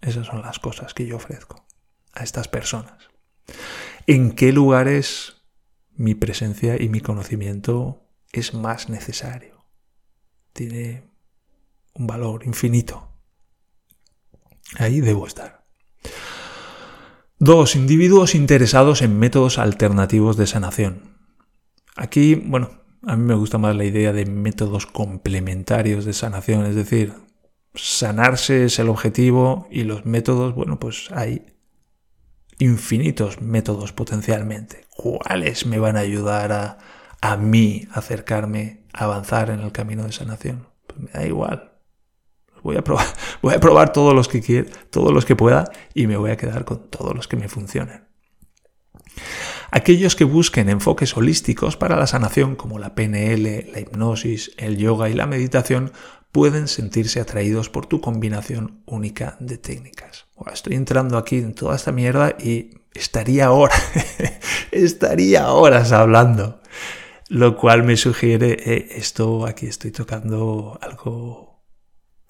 Esas 0.00 0.26
son 0.26 0.42
las 0.42 0.58
cosas 0.58 0.94
que 0.94 1.06
yo 1.06 1.16
ofrezco 1.16 1.66
a 2.12 2.24
estas 2.24 2.48
personas. 2.48 3.08
¿En 4.06 4.32
qué 4.32 4.52
lugares 4.52 5.33
mi 5.96 6.14
presencia 6.14 6.80
y 6.80 6.88
mi 6.88 7.00
conocimiento 7.00 8.08
es 8.32 8.54
más 8.54 8.88
necesario? 8.88 9.64
Tiene 10.52 11.10
un 11.94 12.06
valor 12.06 12.44
infinito. 12.46 13.08
Ahí 14.78 15.00
debo 15.00 15.26
estar. 15.26 15.64
Dos, 17.38 17.76
individuos 17.76 18.34
interesados 18.34 19.02
en 19.02 19.18
métodos 19.18 19.58
alternativos 19.58 20.36
de 20.36 20.46
sanación. 20.46 21.18
Aquí, 21.96 22.34
bueno, 22.34 22.70
a 23.02 23.16
mí 23.16 23.24
me 23.24 23.34
gusta 23.34 23.58
más 23.58 23.76
la 23.76 23.84
idea 23.84 24.12
de 24.12 24.26
métodos 24.26 24.86
complementarios 24.86 26.04
de 26.04 26.12
sanación, 26.12 26.64
es 26.66 26.74
decir, 26.74 27.12
sanarse 27.74 28.64
es 28.64 28.78
el 28.78 28.88
objetivo 28.88 29.68
y 29.70 29.84
los 29.84 30.06
métodos, 30.06 30.54
bueno, 30.54 30.78
pues 30.78 31.10
hay 31.12 31.53
infinitos 32.58 33.40
métodos 33.40 33.92
potencialmente. 33.92 34.86
¿Cuáles 34.90 35.66
me 35.66 35.78
van 35.78 35.96
a 35.96 36.00
ayudar 36.00 36.52
a, 36.52 36.78
a 37.20 37.36
mí 37.36 37.88
acercarme, 37.92 38.84
a 38.92 39.04
avanzar 39.04 39.50
en 39.50 39.60
el 39.60 39.72
camino 39.72 40.04
de 40.04 40.12
sanación? 40.12 40.68
Pues 40.86 41.00
me 41.00 41.10
da 41.10 41.26
igual. 41.26 41.72
Voy 42.62 42.76
a 42.76 42.82
probar, 42.82 43.06
voy 43.42 43.54
a 43.54 43.60
probar 43.60 43.92
todos 43.92 44.14
los 44.14 44.28
que 44.28 44.40
quiera, 44.40 44.68
todos 44.90 45.12
los 45.12 45.24
que 45.24 45.36
pueda 45.36 45.64
y 45.94 46.06
me 46.06 46.16
voy 46.16 46.30
a 46.30 46.36
quedar 46.36 46.64
con 46.64 46.88
todos 46.90 47.14
los 47.14 47.28
que 47.28 47.36
me 47.36 47.48
funcionen. 47.48 48.04
Aquellos 49.70 50.16
que 50.16 50.24
busquen 50.24 50.68
enfoques 50.68 51.16
holísticos 51.16 51.76
para 51.76 51.96
la 51.96 52.06
sanación 52.06 52.56
como 52.56 52.78
la 52.78 52.94
PNL, 52.94 53.72
la 53.72 53.80
hipnosis, 53.80 54.52
el 54.56 54.76
yoga 54.76 55.08
y 55.08 55.14
la 55.14 55.26
meditación 55.26 55.92
pueden 56.34 56.66
sentirse 56.66 57.20
atraídos 57.20 57.70
por 57.70 57.86
tu 57.86 58.00
combinación 58.00 58.82
única 58.86 59.36
de 59.38 59.56
técnicas. 59.56 60.26
estoy 60.52 60.74
entrando 60.74 61.16
aquí 61.16 61.36
en 61.36 61.54
toda 61.54 61.76
esta 61.76 61.92
mierda 61.92 62.34
y 62.40 62.80
estaría 62.92 63.52
horas, 63.52 63.80
estaría 64.72 65.52
horas 65.52 65.92
hablando. 65.92 66.60
Lo 67.28 67.56
cual 67.56 67.84
me 67.84 67.96
sugiere, 67.96 68.58
eh, 68.66 68.88
esto 68.96 69.46
aquí 69.46 69.66
estoy 69.68 69.92
tocando 69.92 70.76
algo 70.82 71.62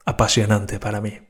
apasionante 0.05 0.79
para 0.79 1.01
mí. 1.01 1.21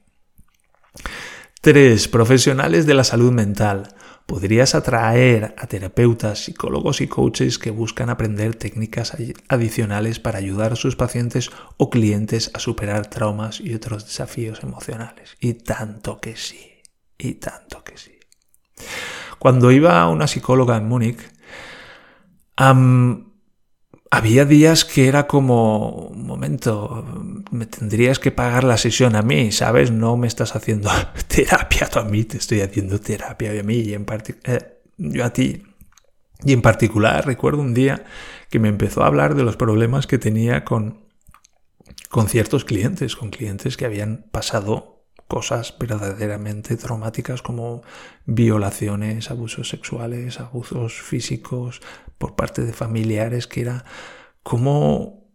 3. 1.61 2.09
Profesionales 2.09 2.87
de 2.87 2.95
la 2.95 3.05
salud 3.05 3.31
mental. 3.31 3.95
Podrías 4.27 4.75
atraer 4.75 5.55
a 5.59 5.67
terapeutas, 5.67 6.45
psicólogos 6.45 7.01
y 7.01 7.09
coaches 7.09 7.59
que 7.59 7.71
buscan 7.71 8.11
aprender 8.11 8.55
técnicas 8.55 9.17
adicionales 9.49 10.21
para 10.21 10.39
ayudar 10.39 10.73
a 10.73 10.77
sus 10.77 10.97
pacientes 10.97 11.51
o 11.77 11.91
clientes 11.91 12.51
a 12.55 12.59
superar 12.59 13.07
traumas 13.09 13.61
y 13.61 13.75
otros 13.75 14.07
desafíos 14.07 14.63
emocionales. 14.63 15.37
Y 15.41 15.55
tanto 15.55 16.21
que 16.21 16.37
sí, 16.37 16.83
y 17.19 17.35
tanto 17.35 17.85
que 17.85 17.99
sí. 17.99 18.19
Cuando 19.39 19.71
iba 19.71 20.01
a 20.01 20.09
una 20.09 20.27
psicóloga 20.27 20.77
en 20.77 20.89
Múnich, 20.89 21.21
había 24.17 24.45
días 24.45 24.85
que 24.85 25.09
era 25.09 25.27
como, 25.27 26.09
un 26.09 26.27
momento, 26.27 27.05
me 27.51 27.67
tendrías 27.67 28.19
que 28.19 28.31
pagar 28.31 28.63
la 28.63 28.77
sesión 28.77 29.17
a 29.17 29.23
mí, 29.23 29.51
¿sabes? 29.51 29.91
No 29.91 30.17
me 30.17 30.27
estás 30.27 30.55
haciendo 30.55 30.91
terapia 31.29 31.89
a 31.95 32.03
mí, 32.03 32.25
te 32.25 32.39
estoy 32.39 32.61
haciendo 32.61 33.01
terapia 33.01 33.59
a 33.59 33.63
mí 33.63 33.77
y 33.77 33.95
en 33.95 34.07
eh, 34.45 34.79
yo 34.99 35.25
a 35.25 35.31
ti. 35.31 35.65
Y 36.45 36.53
en 36.53 36.63
particular 36.63 37.27
recuerdo 37.27 37.61
un 37.61 37.75
día 37.75 38.05
que 38.51 38.59
me 38.59 38.69
empezó 38.69 39.03
a 39.03 39.07
hablar 39.07 39.35
de 39.35 39.43
los 39.43 39.57
problemas 39.57 40.07
que 40.07 40.19
tenía 40.19 40.65
con, 40.65 41.01
con 42.09 42.29
ciertos 42.29 42.65
clientes, 42.65 43.17
con 43.17 43.31
clientes 43.31 43.77
que 43.77 43.87
habían 43.87 44.27
pasado 44.31 44.95
cosas 45.29 45.75
verdaderamente 45.79 46.77
traumáticas 46.77 47.43
como 47.43 47.83
violaciones, 48.27 49.31
abusos 49.31 49.69
sexuales, 49.69 50.39
abusos 50.39 50.95
físicos, 50.95 51.81
por 52.19 52.37
parte 52.37 52.63
de 52.65 52.73
familiares 52.73 53.47
que 53.47 53.63
era 53.63 53.85
cómo, 54.43 55.29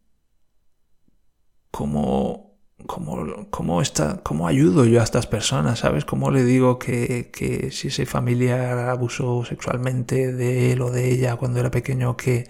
cómo, 1.71 2.57
cómo, 2.85 3.49
cómo, 3.49 3.81
está, 3.81 4.21
cómo 4.23 4.47
ayudo 4.47 4.85
yo 4.85 5.01
a 5.01 5.03
estas 5.03 5.27
personas, 5.27 5.79
¿sabes? 5.79 6.05
¿Cómo 6.05 6.31
le 6.31 6.43
digo 6.43 6.79
que, 6.79 7.31
que 7.31 7.71
si 7.71 7.89
ese 7.89 8.05
familiar 8.05 8.77
abusó 8.89 9.45
sexualmente 9.45 10.33
de 10.33 10.71
él 10.71 10.81
o 10.81 10.91
de 10.91 11.11
ella 11.11 11.35
cuando 11.35 11.59
era 11.59 11.71
pequeño, 11.71 12.15
que, 12.17 12.47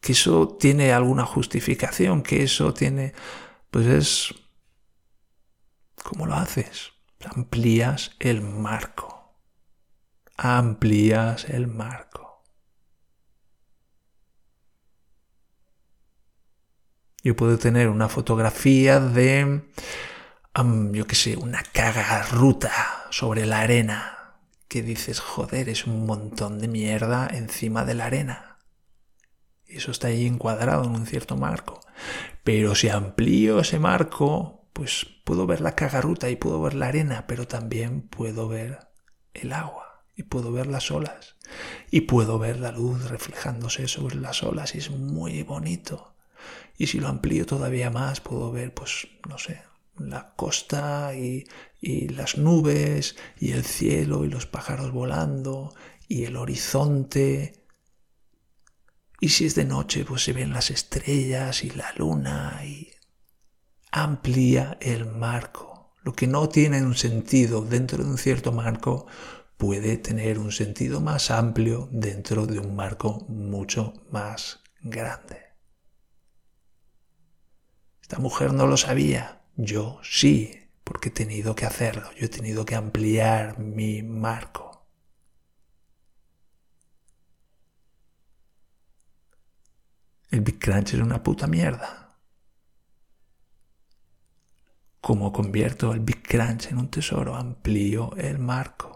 que 0.00 0.12
eso 0.12 0.48
tiene 0.60 0.92
alguna 0.92 1.24
justificación, 1.24 2.22
que 2.22 2.42
eso 2.42 2.74
tiene... 2.74 3.14
Pues 3.70 3.86
es... 3.86 4.34
¿Cómo 6.04 6.26
lo 6.26 6.34
haces? 6.34 6.92
Amplías 7.24 8.12
el 8.20 8.42
marco. 8.42 9.34
Amplías 10.36 11.46
el 11.48 11.66
marco. 11.68 12.13
Yo 17.24 17.34
puedo 17.34 17.56
tener 17.56 17.88
una 17.88 18.10
fotografía 18.10 19.00
de, 19.00 19.62
yo 20.92 21.06
qué 21.06 21.14
sé, 21.14 21.38
una 21.38 21.62
cagarruta 21.62 22.70
sobre 23.08 23.46
la 23.46 23.60
arena. 23.60 24.34
Que 24.68 24.82
dices, 24.82 25.20
joder, 25.20 25.70
es 25.70 25.86
un 25.86 26.04
montón 26.04 26.58
de 26.58 26.68
mierda 26.68 27.26
encima 27.32 27.86
de 27.86 27.94
la 27.94 28.06
arena. 28.06 28.58
Eso 29.64 29.90
está 29.90 30.08
ahí 30.08 30.26
encuadrado 30.26 30.84
en 30.84 30.90
un 30.90 31.06
cierto 31.06 31.38
marco. 31.38 31.80
Pero 32.42 32.74
si 32.74 32.90
amplío 32.90 33.60
ese 33.60 33.78
marco, 33.78 34.68
pues 34.74 35.06
puedo 35.24 35.46
ver 35.46 35.62
la 35.62 35.74
cagarruta 35.74 36.28
y 36.28 36.36
puedo 36.36 36.60
ver 36.60 36.74
la 36.74 36.88
arena, 36.88 37.26
pero 37.26 37.48
también 37.48 38.02
puedo 38.02 38.48
ver 38.48 38.80
el 39.32 39.54
agua 39.54 40.04
y 40.14 40.24
puedo 40.24 40.52
ver 40.52 40.66
las 40.66 40.90
olas 40.90 41.36
y 41.90 42.02
puedo 42.02 42.38
ver 42.38 42.58
la 42.58 42.70
luz 42.70 43.08
reflejándose 43.08 43.88
sobre 43.88 44.16
las 44.16 44.42
olas 44.42 44.74
y 44.74 44.78
es 44.78 44.90
muy 44.90 45.42
bonito. 45.42 46.13
Y 46.76 46.86
si 46.86 47.00
lo 47.00 47.08
amplío 47.08 47.46
todavía 47.46 47.90
más, 47.90 48.20
puedo 48.20 48.50
ver, 48.50 48.74
pues, 48.74 49.08
no 49.28 49.38
sé, 49.38 49.62
la 49.98 50.34
costa 50.34 51.14
y, 51.14 51.44
y 51.80 52.08
las 52.08 52.36
nubes 52.36 53.16
y 53.38 53.52
el 53.52 53.64
cielo 53.64 54.24
y 54.24 54.28
los 54.28 54.46
pájaros 54.46 54.92
volando 54.92 55.74
y 56.08 56.24
el 56.24 56.36
horizonte. 56.36 57.64
Y 59.20 59.28
si 59.30 59.46
es 59.46 59.54
de 59.54 59.64
noche, 59.64 60.04
pues 60.04 60.22
se 60.22 60.32
ven 60.32 60.52
las 60.52 60.70
estrellas 60.70 61.64
y 61.64 61.70
la 61.70 61.92
luna 61.96 62.60
y 62.64 62.90
amplía 63.92 64.76
el 64.80 65.06
marco. 65.06 65.92
Lo 66.02 66.12
que 66.12 66.26
no 66.26 66.48
tiene 66.48 66.82
un 66.82 66.96
sentido 66.96 67.62
dentro 67.62 68.04
de 68.04 68.10
un 68.10 68.18
cierto 68.18 68.52
marco 68.52 69.06
puede 69.56 69.96
tener 69.96 70.38
un 70.38 70.52
sentido 70.52 71.00
más 71.00 71.30
amplio 71.30 71.88
dentro 71.90 72.46
de 72.46 72.58
un 72.58 72.74
marco 72.74 73.24
mucho 73.28 73.94
más 74.10 74.60
grande. 74.82 75.43
Mujer 78.18 78.52
no 78.52 78.66
lo 78.66 78.76
sabía. 78.76 79.42
Yo 79.56 80.00
sí, 80.02 80.68
porque 80.84 81.08
he 81.08 81.12
tenido 81.12 81.54
que 81.54 81.66
hacerlo. 81.66 82.10
Yo 82.18 82.26
he 82.26 82.28
tenido 82.28 82.64
que 82.64 82.74
ampliar 82.74 83.58
mi 83.58 84.02
marco. 84.02 84.86
El 90.30 90.40
Big 90.40 90.58
Crunch 90.58 90.94
es 90.94 91.00
una 91.00 91.22
puta 91.22 91.46
mierda. 91.46 92.18
¿Cómo 95.00 95.32
convierto 95.32 95.92
el 95.92 96.00
Big 96.00 96.22
Crunch 96.22 96.66
en 96.66 96.78
un 96.78 96.90
tesoro? 96.90 97.36
Amplío 97.36 98.16
el 98.16 98.38
marco. 98.38 98.93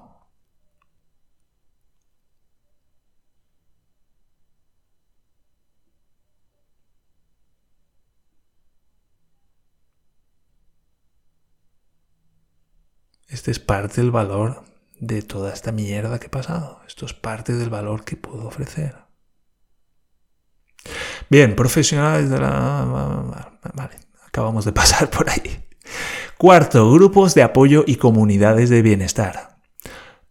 Este 13.29 13.51
es 13.51 13.59
parte 13.59 14.01
del 14.01 14.11
valor 14.11 14.65
de 14.99 15.23
toda 15.23 15.53
esta 15.53 15.71
mierda 15.71 16.19
que 16.19 16.27
he 16.27 16.31
pasado. 16.31 16.81
Esto 16.87 17.05
es 17.05 17.13
parte 17.13 17.53
del 17.53 17.69
valor 17.69 18.05
que 18.05 18.17
puedo 18.17 18.47
ofrecer. 18.47 18.97
Bien, 21.29 21.55
profesionales 21.55 22.31
de 22.31 22.39
la... 22.39 23.53
Vale, 23.75 23.97
acabamos 24.27 24.65
de 24.65 24.73
pasar 24.81 25.11
por 25.11 25.29
ahí. 25.29 25.65
Cuarto, 26.39 26.91
grupos 26.91 27.35
de 27.35 27.43
apoyo 27.43 27.85
y 27.87 27.97
comunidades 27.97 28.71
de 28.71 28.81
bienestar. 28.81 29.59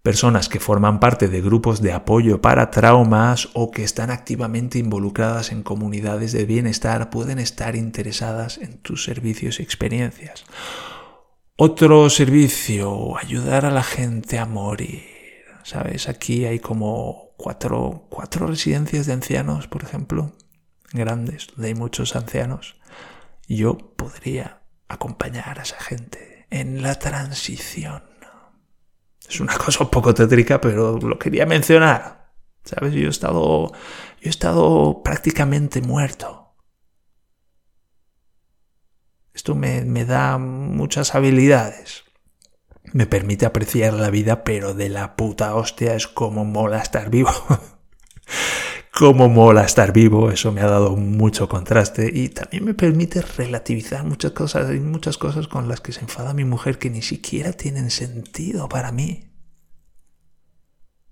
Personas 0.02 0.48
que 0.48 0.60
forman 0.60 1.00
parte 1.00 1.28
de 1.28 1.42
grupos 1.42 1.82
de 1.82 1.92
apoyo 1.92 2.42
para 2.42 2.72
traumas 2.72 3.50
o 3.54 3.72
que 3.72 3.84
están 3.84 4.10
activamente 4.10 4.80
involucradas 4.80 5.52
en 5.52 5.64
comunidades 5.64 6.32
de 6.32 6.46
bienestar 6.46 7.10
pueden 7.10 7.40
estar 7.40 7.76
interesadas 7.76 8.58
en 8.58 8.78
tus 8.78 9.04
servicios 9.04 9.60
y 9.60 9.64
experiencias. 9.64 10.46
Otro 11.60 12.08
servicio, 12.12 13.18
ayudar 13.18 13.66
a 13.66 13.72
la 13.72 13.82
gente 13.82 14.38
a 14.38 14.46
morir. 14.46 15.02
¿Sabes? 15.64 16.08
Aquí 16.08 16.46
hay 16.46 16.60
como 16.60 17.32
cuatro, 17.36 18.06
cuatro 18.10 18.46
residencias 18.46 19.08
de 19.08 19.14
ancianos, 19.14 19.68
por 19.68 19.82
ejemplo, 19.82 20.34
grandes, 20.94 21.48
donde 21.48 21.70
hay 21.70 21.74
muchos 21.74 22.16
ancianos. 22.16 22.76
Yo 23.48 23.76
podría 23.76 24.62
acompañar 24.88 25.58
a 25.58 25.64
esa 25.64 25.80
gente 25.80 26.46
en 26.52 26.84
la 26.84 27.00
transición. 27.00 28.04
Es 29.28 29.40
una 29.40 29.58
cosa 29.58 29.84
un 29.84 29.90
poco 29.90 30.14
tétrica, 30.14 30.62
pero 30.62 31.00
lo 31.00 31.18
quería 31.18 31.48
mencionar. 31.48 32.34
¿Sabes? 32.66 32.94
Yo 32.94 33.08
he 33.08 33.10
estado, 33.10 33.72
yo 33.72 34.28
he 34.28 34.30
estado 34.30 35.02
prácticamente 35.02 35.82
muerto 35.82 36.47
esto 39.38 39.54
me, 39.54 40.06
da 40.06 40.40
muchas 40.40 41.14
habilidades. 41.14 42.06
Me 42.92 43.06
permite 43.06 43.46
apreciar 43.46 43.94
la 43.94 44.10
vida, 44.10 44.44
pero 44.44 44.74
de 44.74 44.90
la 44.90 45.16
puta 45.16 45.54
hostia 45.54 45.94
es 45.94 46.08
como 46.08 46.44
mola 46.44 46.80
estar 46.80 47.12
vivo. 47.12 47.30
como 48.92 49.30
mola 49.30 49.64
estar 49.64 49.94
vivo, 49.94 50.32
eso 50.32 50.52
me 50.52 50.62
ha 50.62 50.68
dado 50.68 50.96
mucho 50.96 51.48
contraste 51.48 52.10
y 52.12 52.30
también 52.30 52.66
me 52.66 52.74
permite 52.74 53.22
relativizar 53.22 54.04
muchas 54.06 54.32
cosas. 54.32 54.70
Hay 54.72 54.80
muchas 54.80 55.20
cosas 55.20 55.48
con 55.48 55.68
las 55.68 55.82
que 55.82 55.92
se 55.92 56.02
enfada 56.02 56.34
mi 56.34 56.44
mujer 56.44 56.80
que 56.80 56.90
ni 56.90 57.04
siquiera 57.04 57.54
tienen 57.54 57.92
sentido 57.92 58.68
para 58.68 58.92
mí. 58.92 59.36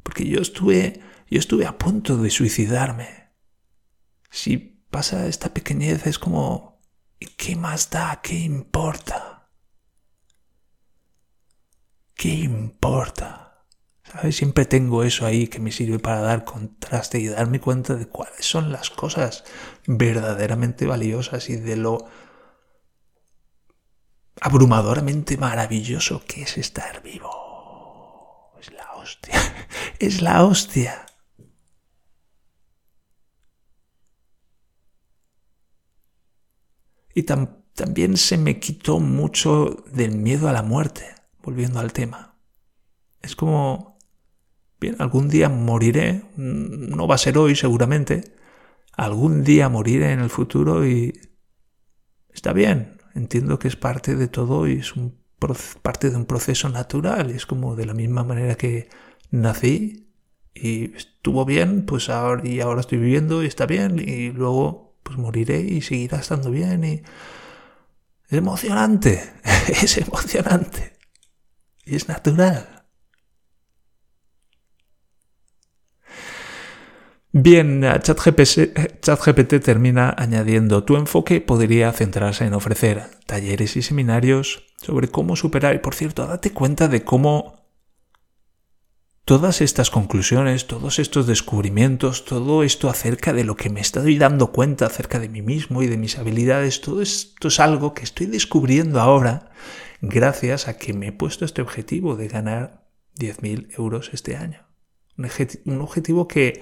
Porque 0.02 0.28
yo 0.28 0.42
estuve, 0.42 1.00
yo 1.30 1.38
estuve 1.38 1.68
a 1.68 1.78
punto 1.78 2.18
de 2.18 2.32
suicidarme. 2.32 3.36
Si 4.32 4.58
pasa 4.90 5.28
esta 5.28 5.54
pequeñez 5.54 6.08
es 6.08 6.18
como 6.18 6.75
¿Qué 7.20 7.56
más 7.56 7.90
da? 7.90 8.22
¿Qué 8.22 8.36
importa? 8.36 9.50
¿Qué 12.16 12.30
importa? 12.30 13.66
¿Sabes? 14.04 14.36
Siempre 14.38 14.66
tengo 14.66 15.04
eso 15.04 15.26
ahí 15.26 15.48
que 15.48 15.60
me 15.60 15.72
sirve 15.72 16.00
para 16.00 16.22
dar 16.22 16.46
contraste 16.46 17.20
y 17.20 17.28
darme 17.28 17.60
cuenta 17.60 17.96
de 17.96 18.08
cuáles 18.08 18.46
son 18.46 18.72
las 18.72 18.90
cosas 18.90 19.44
verdaderamente 19.88 20.86
valiosas 20.86 21.50
y 21.50 21.56
de 21.58 21.76
lo 21.76 22.08
abrumadoramente 24.42 25.38
maravilloso 25.38 26.24
que 26.26 26.44
es 26.44 26.58
estar 26.58 27.02
vivo. 27.02 28.54
Es 28.60 28.72
la 28.74 28.94
hostia. 28.96 29.36
Es 30.00 30.22
la 30.22 30.44
hostia. 30.44 31.06
Y 37.16 37.24
también 37.24 38.18
se 38.18 38.38
me 38.38 38.60
quitó 38.60 39.00
mucho 39.00 39.84
del 39.92 40.16
miedo 40.16 40.48
a 40.48 40.54
la 40.54 40.62
muerte, 40.62 41.06
volviendo 41.42 41.80
al 41.80 41.94
tema. 41.94 42.36
Es 43.24 43.36
como 43.36 43.96
Bien, 44.80 44.96
algún 45.00 45.30
día 45.30 45.48
moriré, 45.50 46.24
no 46.36 47.08
va 47.08 47.16
a 47.16 47.18
ser 47.18 47.38
hoy 47.38 47.56
seguramente, 47.56 48.36
algún 48.92 49.44
día 49.44 49.70
moriré 49.70 50.12
en 50.12 50.20
el 50.20 50.30
futuro 50.30 50.86
y 50.86 51.14
está 52.34 52.52
bien, 52.52 52.98
entiendo 53.14 53.58
que 53.58 53.70
es 53.70 53.78
parte 53.78 54.16
de 54.16 54.28
todo 54.28 54.68
y 54.68 54.74
es 54.80 54.96
un, 54.96 55.18
parte 55.82 56.10
de 56.10 56.18
un 56.18 56.26
proceso 56.26 56.68
natural, 56.70 57.30
es 57.32 57.46
como 57.46 57.76
de 57.76 57.86
la 57.86 57.94
misma 57.94 58.24
manera 58.26 58.56
que 58.56 58.90
nací 59.32 60.12
y 60.54 60.94
estuvo 60.96 61.46
bien, 61.46 61.86
pues 61.86 62.10
ahora 62.10 62.46
y 62.48 62.60
ahora 62.60 62.82
estoy 62.82 62.98
viviendo 62.98 63.44
y 63.44 63.48
está 63.48 63.66
bien. 63.66 64.00
Y 64.00 64.32
luego 64.32 64.85
pues 65.06 65.20
moriré 65.20 65.60
y 65.60 65.82
seguirá 65.82 66.18
estando 66.18 66.50
bien 66.50 66.84
y 66.84 67.04
es 68.28 68.38
emocionante, 68.38 69.22
es 69.68 69.98
emocionante 70.00 70.94
y 71.86 71.96
es 71.96 72.08
natural. 72.10 72.88
Bien, 77.32 77.84
ChatGPT 78.02 79.60
termina 79.62 80.16
añadiendo, 80.18 80.84
tu 80.86 80.96
enfoque 80.96 81.40
podría 81.40 81.92
centrarse 81.92 82.46
en 82.46 82.54
ofrecer 82.56 83.04
talleres 83.28 83.76
y 83.76 83.84
seminarios 83.84 84.64
sobre 84.78 85.10
cómo 85.10 85.36
superar, 85.36 85.76
y 85.76 85.80
por 85.80 85.94
cierto, 85.94 86.26
date 86.26 86.52
cuenta 86.52 86.88
de 86.88 87.04
cómo 87.04 87.65
todas 89.26 89.62
estas 89.62 89.90
conclusiones, 89.90 90.68
todos 90.68 91.00
estos 91.00 91.26
descubrimientos, 91.26 92.26
todo 92.26 92.64
esto 92.64 92.90
acerca 92.90 93.34
de 93.34 93.44
lo 93.44 93.56
que 93.56 93.72
me 93.72 93.82
estoy 93.82 94.18
dando 94.18 94.52
cuenta 94.52 94.86
acerca 94.86 95.20
de 95.20 95.30
mí 95.30 95.42
mismo 95.42 95.82
y 95.82 95.88
de 95.88 95.98
mis 95.98 96.18
habilidades, 96.20 96.82
todo 96.82 97.02
esto 97.02 97.48
es 97.48 97.60
algo 97.60 97.94
que 97.94 98.04
estoy 98.04 98.28
descubriendo 98.28 99.02
ahora 99.02 99.50
gracias 100.02 100.68
a 100.68 100.78
que 100.78 100.94
me 100.94 101.08
he 101.08 101.12
puesto 101.12 101.44
este 101.44 101.62
objetivo 101.62 102.16
de 102.16 102.28
ganar 102.28 102.86
10.000 103.18 103.78
euros 103.78 104.12
este 104.14 104.38
año. 104.38 104.68
Un 105.18 105.82
objetivo 105.82 106.28
que 106.28 106.62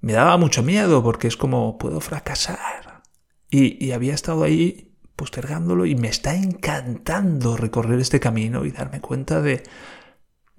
me 0.00 0.12
daba 0.12 0.36
mucho 0.36 0.62
miedo 0.62 1.02
porque 1.02 1.26
es 1.26 1.36
como 1.36 1.78
puedo 1.78 2.00
fracasar. 2.00 3.02
Y, 3.50 3.92
había 3.92 4.14
estado 4.14 4.44
ahí 4.44 4.94
postergándolo 5.16 5.86
y 5.86 5.96
me 5.96 6.08
está 6.08 6.36
encantando 6.36 7.56
recorrer 7.56 7.98
este 7.98 8.20
camino 8.20 8.64
y 8.66 8.70
darme 8.70 9.00
cuenta 9.00 9.40
de 9.40 9.62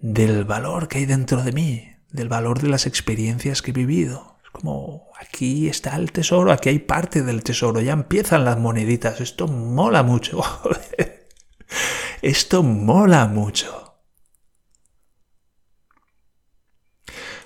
del 0.01 0.45
valor 0.45 0.88
que 0.88 0.99
hay 0.99 1.05
dentro 1.05 1.43
de 1.43 1.51
mí, 1.51 1.89
del 2.12 2.29
valor 2.29 2.59
de 2.59 2.69
las 2.69 2.85
experiencias 2.85 3.62
que 3.62 3.71
he 3.71 3.73
vivido. 3.73 4.38
Es 4.43 4.49
como 4.51 5.07
aquí 5.19 5.67
está 5.67 5.95
el 5.95 6.12
tesoro, 6.12 6.51
aquí 6.51 6.69
hay 6.69 6.79
parte 6.79 7.21
del 7.21 7.43
tesoro, 7.43 7.81
ya 7.81 7.93
empiezan 7.93 8.45
las 8.45 8.57
moneditas, 8.57 9.21
esto 9.21 9.47
mola 9.47 10.03
mucho. 10.03 10.41
esto 12.21 12.63
mola 12.63 13.27
mucho. 13.27 13.85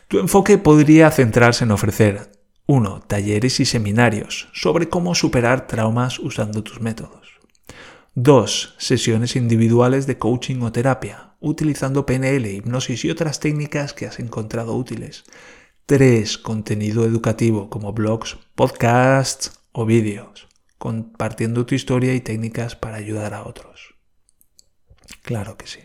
Tu 0.07 0.19
enfoque 0.19 0.59
podría 0.59 1.09
centrarse 1.09 1.63
en 1.63 1.71
ofrecer 1.71 2.31
1. 2.67 3.01
Talleres 3.07 3.59
y 3.59 3.65
seminarios 3.65 4.47
sobre 4.53 4.87
cómo 4.87 5.15
superar 5.15 5.65
traumas 5.65 6.19
usando 6.19 6.63
tus 6.63 6.81
métodos. 6.81 7.32
2. 8.15 8.75
Sesiones 8.77 9.35
individuales 9.35 10.05
de 10.05 10.19
coaching 10.19 10.61
o 10.61 10.71
terapia, 10.71 11.33
utilizando 11.39 12.05
PNL, 12.05 12.45
hipnosis 12.45 13.05
y 13.05 13.09
otras 13.09 13.39
técnicas 13.39 13.93
que 13.93 14.05
has 14.05 14.19
encontrado 14.19 14.75
útiles. 14.75 15.23
3. 15.87 16.37
Contenido 16.37 17.05
educativo 17.05 17.71
como 17.71 17.91
blogs, 17.91 18.37
podcasts 18.53 19.59
o 19.71 19.87
vídeos, 19.87 20.47
compartiendo 20.77 21.65
tu 21.65 21.73
historia 21.73 22.13
y 22.13 22.21
técnicas 22.21 22.75
para 22.75 22.97
ayudar 22.97 23.33
a 23.33 23.47
otros. 23.47 23.95
Claro 25.23 25.57
que 25.57 25.65
sí. 25.65 25.79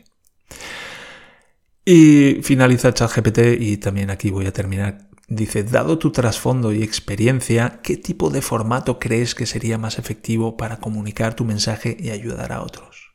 Y 1.87 2.43
finaliza 2.43 2.93
ChatGPT 2.93 3.39
y 3.59 3.79
también 3.79 4.11
aquí 4.11 4.31
voy 4.31 4.45
a 4.45 4.53
terminar. 4.53 5.08
Dice, 5.31 5.63
dado 5.63 5.99
tu 5.99 6.11
trasfondo 6.11 6.73
y 6.73 6.83
experiencia, 6.83 7.81
¿qué 7.83 7.99
tipo 7.99 8.31
de 8.31 8.41
formato 8.41 8.99
crees 8.99 9.35
que 9.35 9.45
sería 9.45 9.77
más 9.77 9.99
efectivo 9.99 10.57
para 10.57 10.79
comunicar 10.79 11.35
tu 11.35 11.45
mensaje 11.45 11.99
y 12.01 12.11
ayudar 12.11 12.51
a 12.51 12.63
otros? 12.63 13.13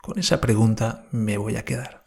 Con 0.00 0.20
esa 0.20 0.40
pregunta 0.40 1.06
me 1.10 1.38
voy 1.38 1.56
a 1.56 1.64
quedar. 1.64 2.04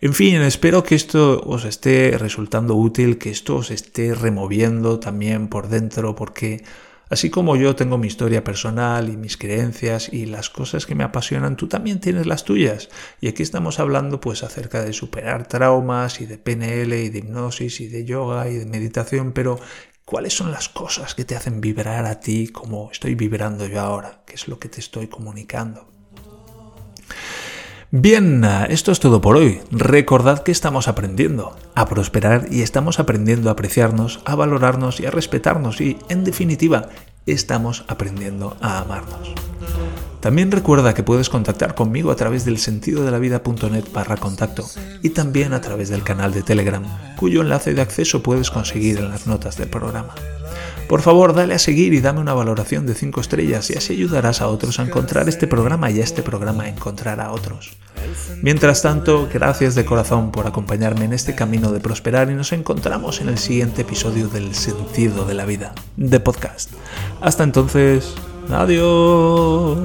En 0.00 0.14
fin, 0.14 0.36
espero 0.42 0.84
que 0.84 0.94
esto 0.94 1.40
os 1.44 1.64
esté 1.64 2.16
resultando 2.16 2.76
útil, 2.76 3.18
que 3.18 3.30
esto 3.30 3.56
os 3.56 3.72
esté 3.72 4.14
removiendo 4.14 5.00
también 5.00 5.48
por 5.48 5.68
dentro, 5.68 6.14
porque 6.14 6.62
Así 7.10 7.30
como 7.30 7.56
yo 7.56 7.76
tengo 7.76 7.98
mi 7.98 8.06
historia 8.06 8.42
personal 8.42 9.08
y 9.08 9.16
mis 9.16 9.36
creencias 9.36 10.12
y 10.12 10.26
las 10.26 10.48
cosas 10.50 10.86
que 10.86 10.94
me 10.94 11.04
apasionan, 11.04 11.56
tú 11.56 11.68
también 11.68 12.00
tienes 12.00 12.26
las 12.26 12.44
tuyas. 12.44 12.88
Y 13.20 13.28
aquí 13.28 13.42
estamos 13.42 13.78
hablando 13.78 14.20
pues 14.20 14.42
acerca 14.42 14.82
de 14.82 14.92
superar 14.92 15.46
traumas 15.46 16.20
y 16.20 16.26
de 16.26 16.38
PNL 16.38 16.92
y 16.94 17.10
de 17.10 17.18
hipnosis 17.18 17.80
y 17.80 17.88
de 17.88 18.04
yoga 18.04 18.48
y 18.48 18.54
de 18.56 18.66
meditación, 18.66 19.32
pero 19.32 19.60
¿cuáles 20.04 20.34
son 20.34 20.50
las 20.50 20.68
cosas 20.68 21.14
que 21.14 21.24
te 21.24 21.36
hacen 21.36 21.60
vibrar 21.60 22.06
a 22.06 22.20
ti 22.20 22.48
como 22.48 22.90
estoy 22.90 23.14
vibrando 23.14 23.66
yo 23.66 23.80
ahora? 23.80 24.22
¿Qué 24.26 24.34
es 24.34 24.48
lo 24.48 24.58
que 24.58 24.68
te 24.68 24.80
estoy 24.80 25.08
comunicando? 25.08 25.93
Bien, 27.96 28.44
esto 28.70 28.90
es 28.90 28.98
todo 28.98 29.20
por 29.20 29.36
hoy. 29.36 29.60
Recordad 29.70 30.42
que 30.42 30.50
estamos 30.50 30.88
aprendiendo 30.88 31.56
a 31.76 31.86
prosperar 31.86 32.48
y 32.50 32.62
estamos 32.62 32.98
aprendiendo 32.98 33.48
a 33.48 33.52
apreciarnos, 33.52 34.18
a 34.24 34.34
valorarnos 34.34 34.98
y 34.98 35.06
a 35.06 35.12
respetarnos 35.12 35.80
y, 35.80 35.96
en 36.08 36.24
definitiva, 36.24 36.88
estamos 37.24 37.84
aprendiendo 37.86 38.56
a 38.60 38.80
amarnos. 38.80 39.32
También 40.18 40.50
recuerda 40.50 40.92
que 40.92 41.04
puedes 41.04 41.28
contactar 41.28 41.76
conmigo 41.76 42.10
a 42.10 42.16
través 42.16 42.44
del 42.44 42.58
sentido 42.58 43.04
de 43.04 43.12
la 43.12 43.20
vida.net 43.20 43.84
barra 43.92 44.16
contacto 44.16 44.68
y 45.00 45.10
también 45.10 45.52
a 45.52 45.60
través 45.60 45.88
del 45.88 46.02
canal 46.02 46.32
de 46.32 46.42
Telegram, 46.42 46.82
cuyo 47.16 47.42
enlace 47.42 47.74
de 47.74 47.82
acceso 47.82 48.24
puedes 48.24 48.50
conseguir 48.50 48.98
en 48.98 49.10
las 49.10 49.28
notas 49.28 49.56
del 49.56 49.68
programa. 49.68 50.16
Por 50.88 51.00
favor, 51.00 51.32
dale 51.32 51.54
a 51.54 51.58
seguir 51.60 51.94
y 51.94 52.00
dame 52.00 52.20
una 52.20 52.34
valoración 52.34 52.86
de 52.86 52.94
5 52.94 53.20
estrellas 53.20 53.70
y 53.70 53.74
así 53.74 53.92
ayudarás 53.92 54.40
a 54.40 54.48
otros 54.48 54.80
a 54.80 54.82
encontrar 54.82 55.28
este 55.28 55.46
programa 55.46 55.92
y 55.92 56.00
a 56.00 56.04
este 56.04 56.22
programa 56.22 56.64
a 56.64 56.68
encontrar 56.68 57.20
a 57.20 57.30
otros. 57.30 57.76
Mientras 58.42 58.82
tanto, 58.82 59.28
gracias 59.32 59.74
de 59.74 59.84
corazón 59.84 60.30
por 60.30 60.46
acompañarme 60.46 61.04
en 61.04 61.12
este 61.12 61.34
camino 61.34 61.72
de 61.72 61.80
prosperar 61.80 62.30
y 62.30 62.34
nos 62.34 62.52
encontramos 62.52 63.20
en 63.20 63.28
el 63.28 63.38
siguiente 63.38 63.82
episodio 63.82 64.28
del 64.28 64.54
Sentido 64.54 65.24
de 65.24 65.34
la 65.34 65.44
Vida, 65.44 65.74
de 65.96 66.20
podcast. 66.20 66.70
Hasta 67.20 67.44
entonces, 67.44 68.14
adiós. 68.50 69.78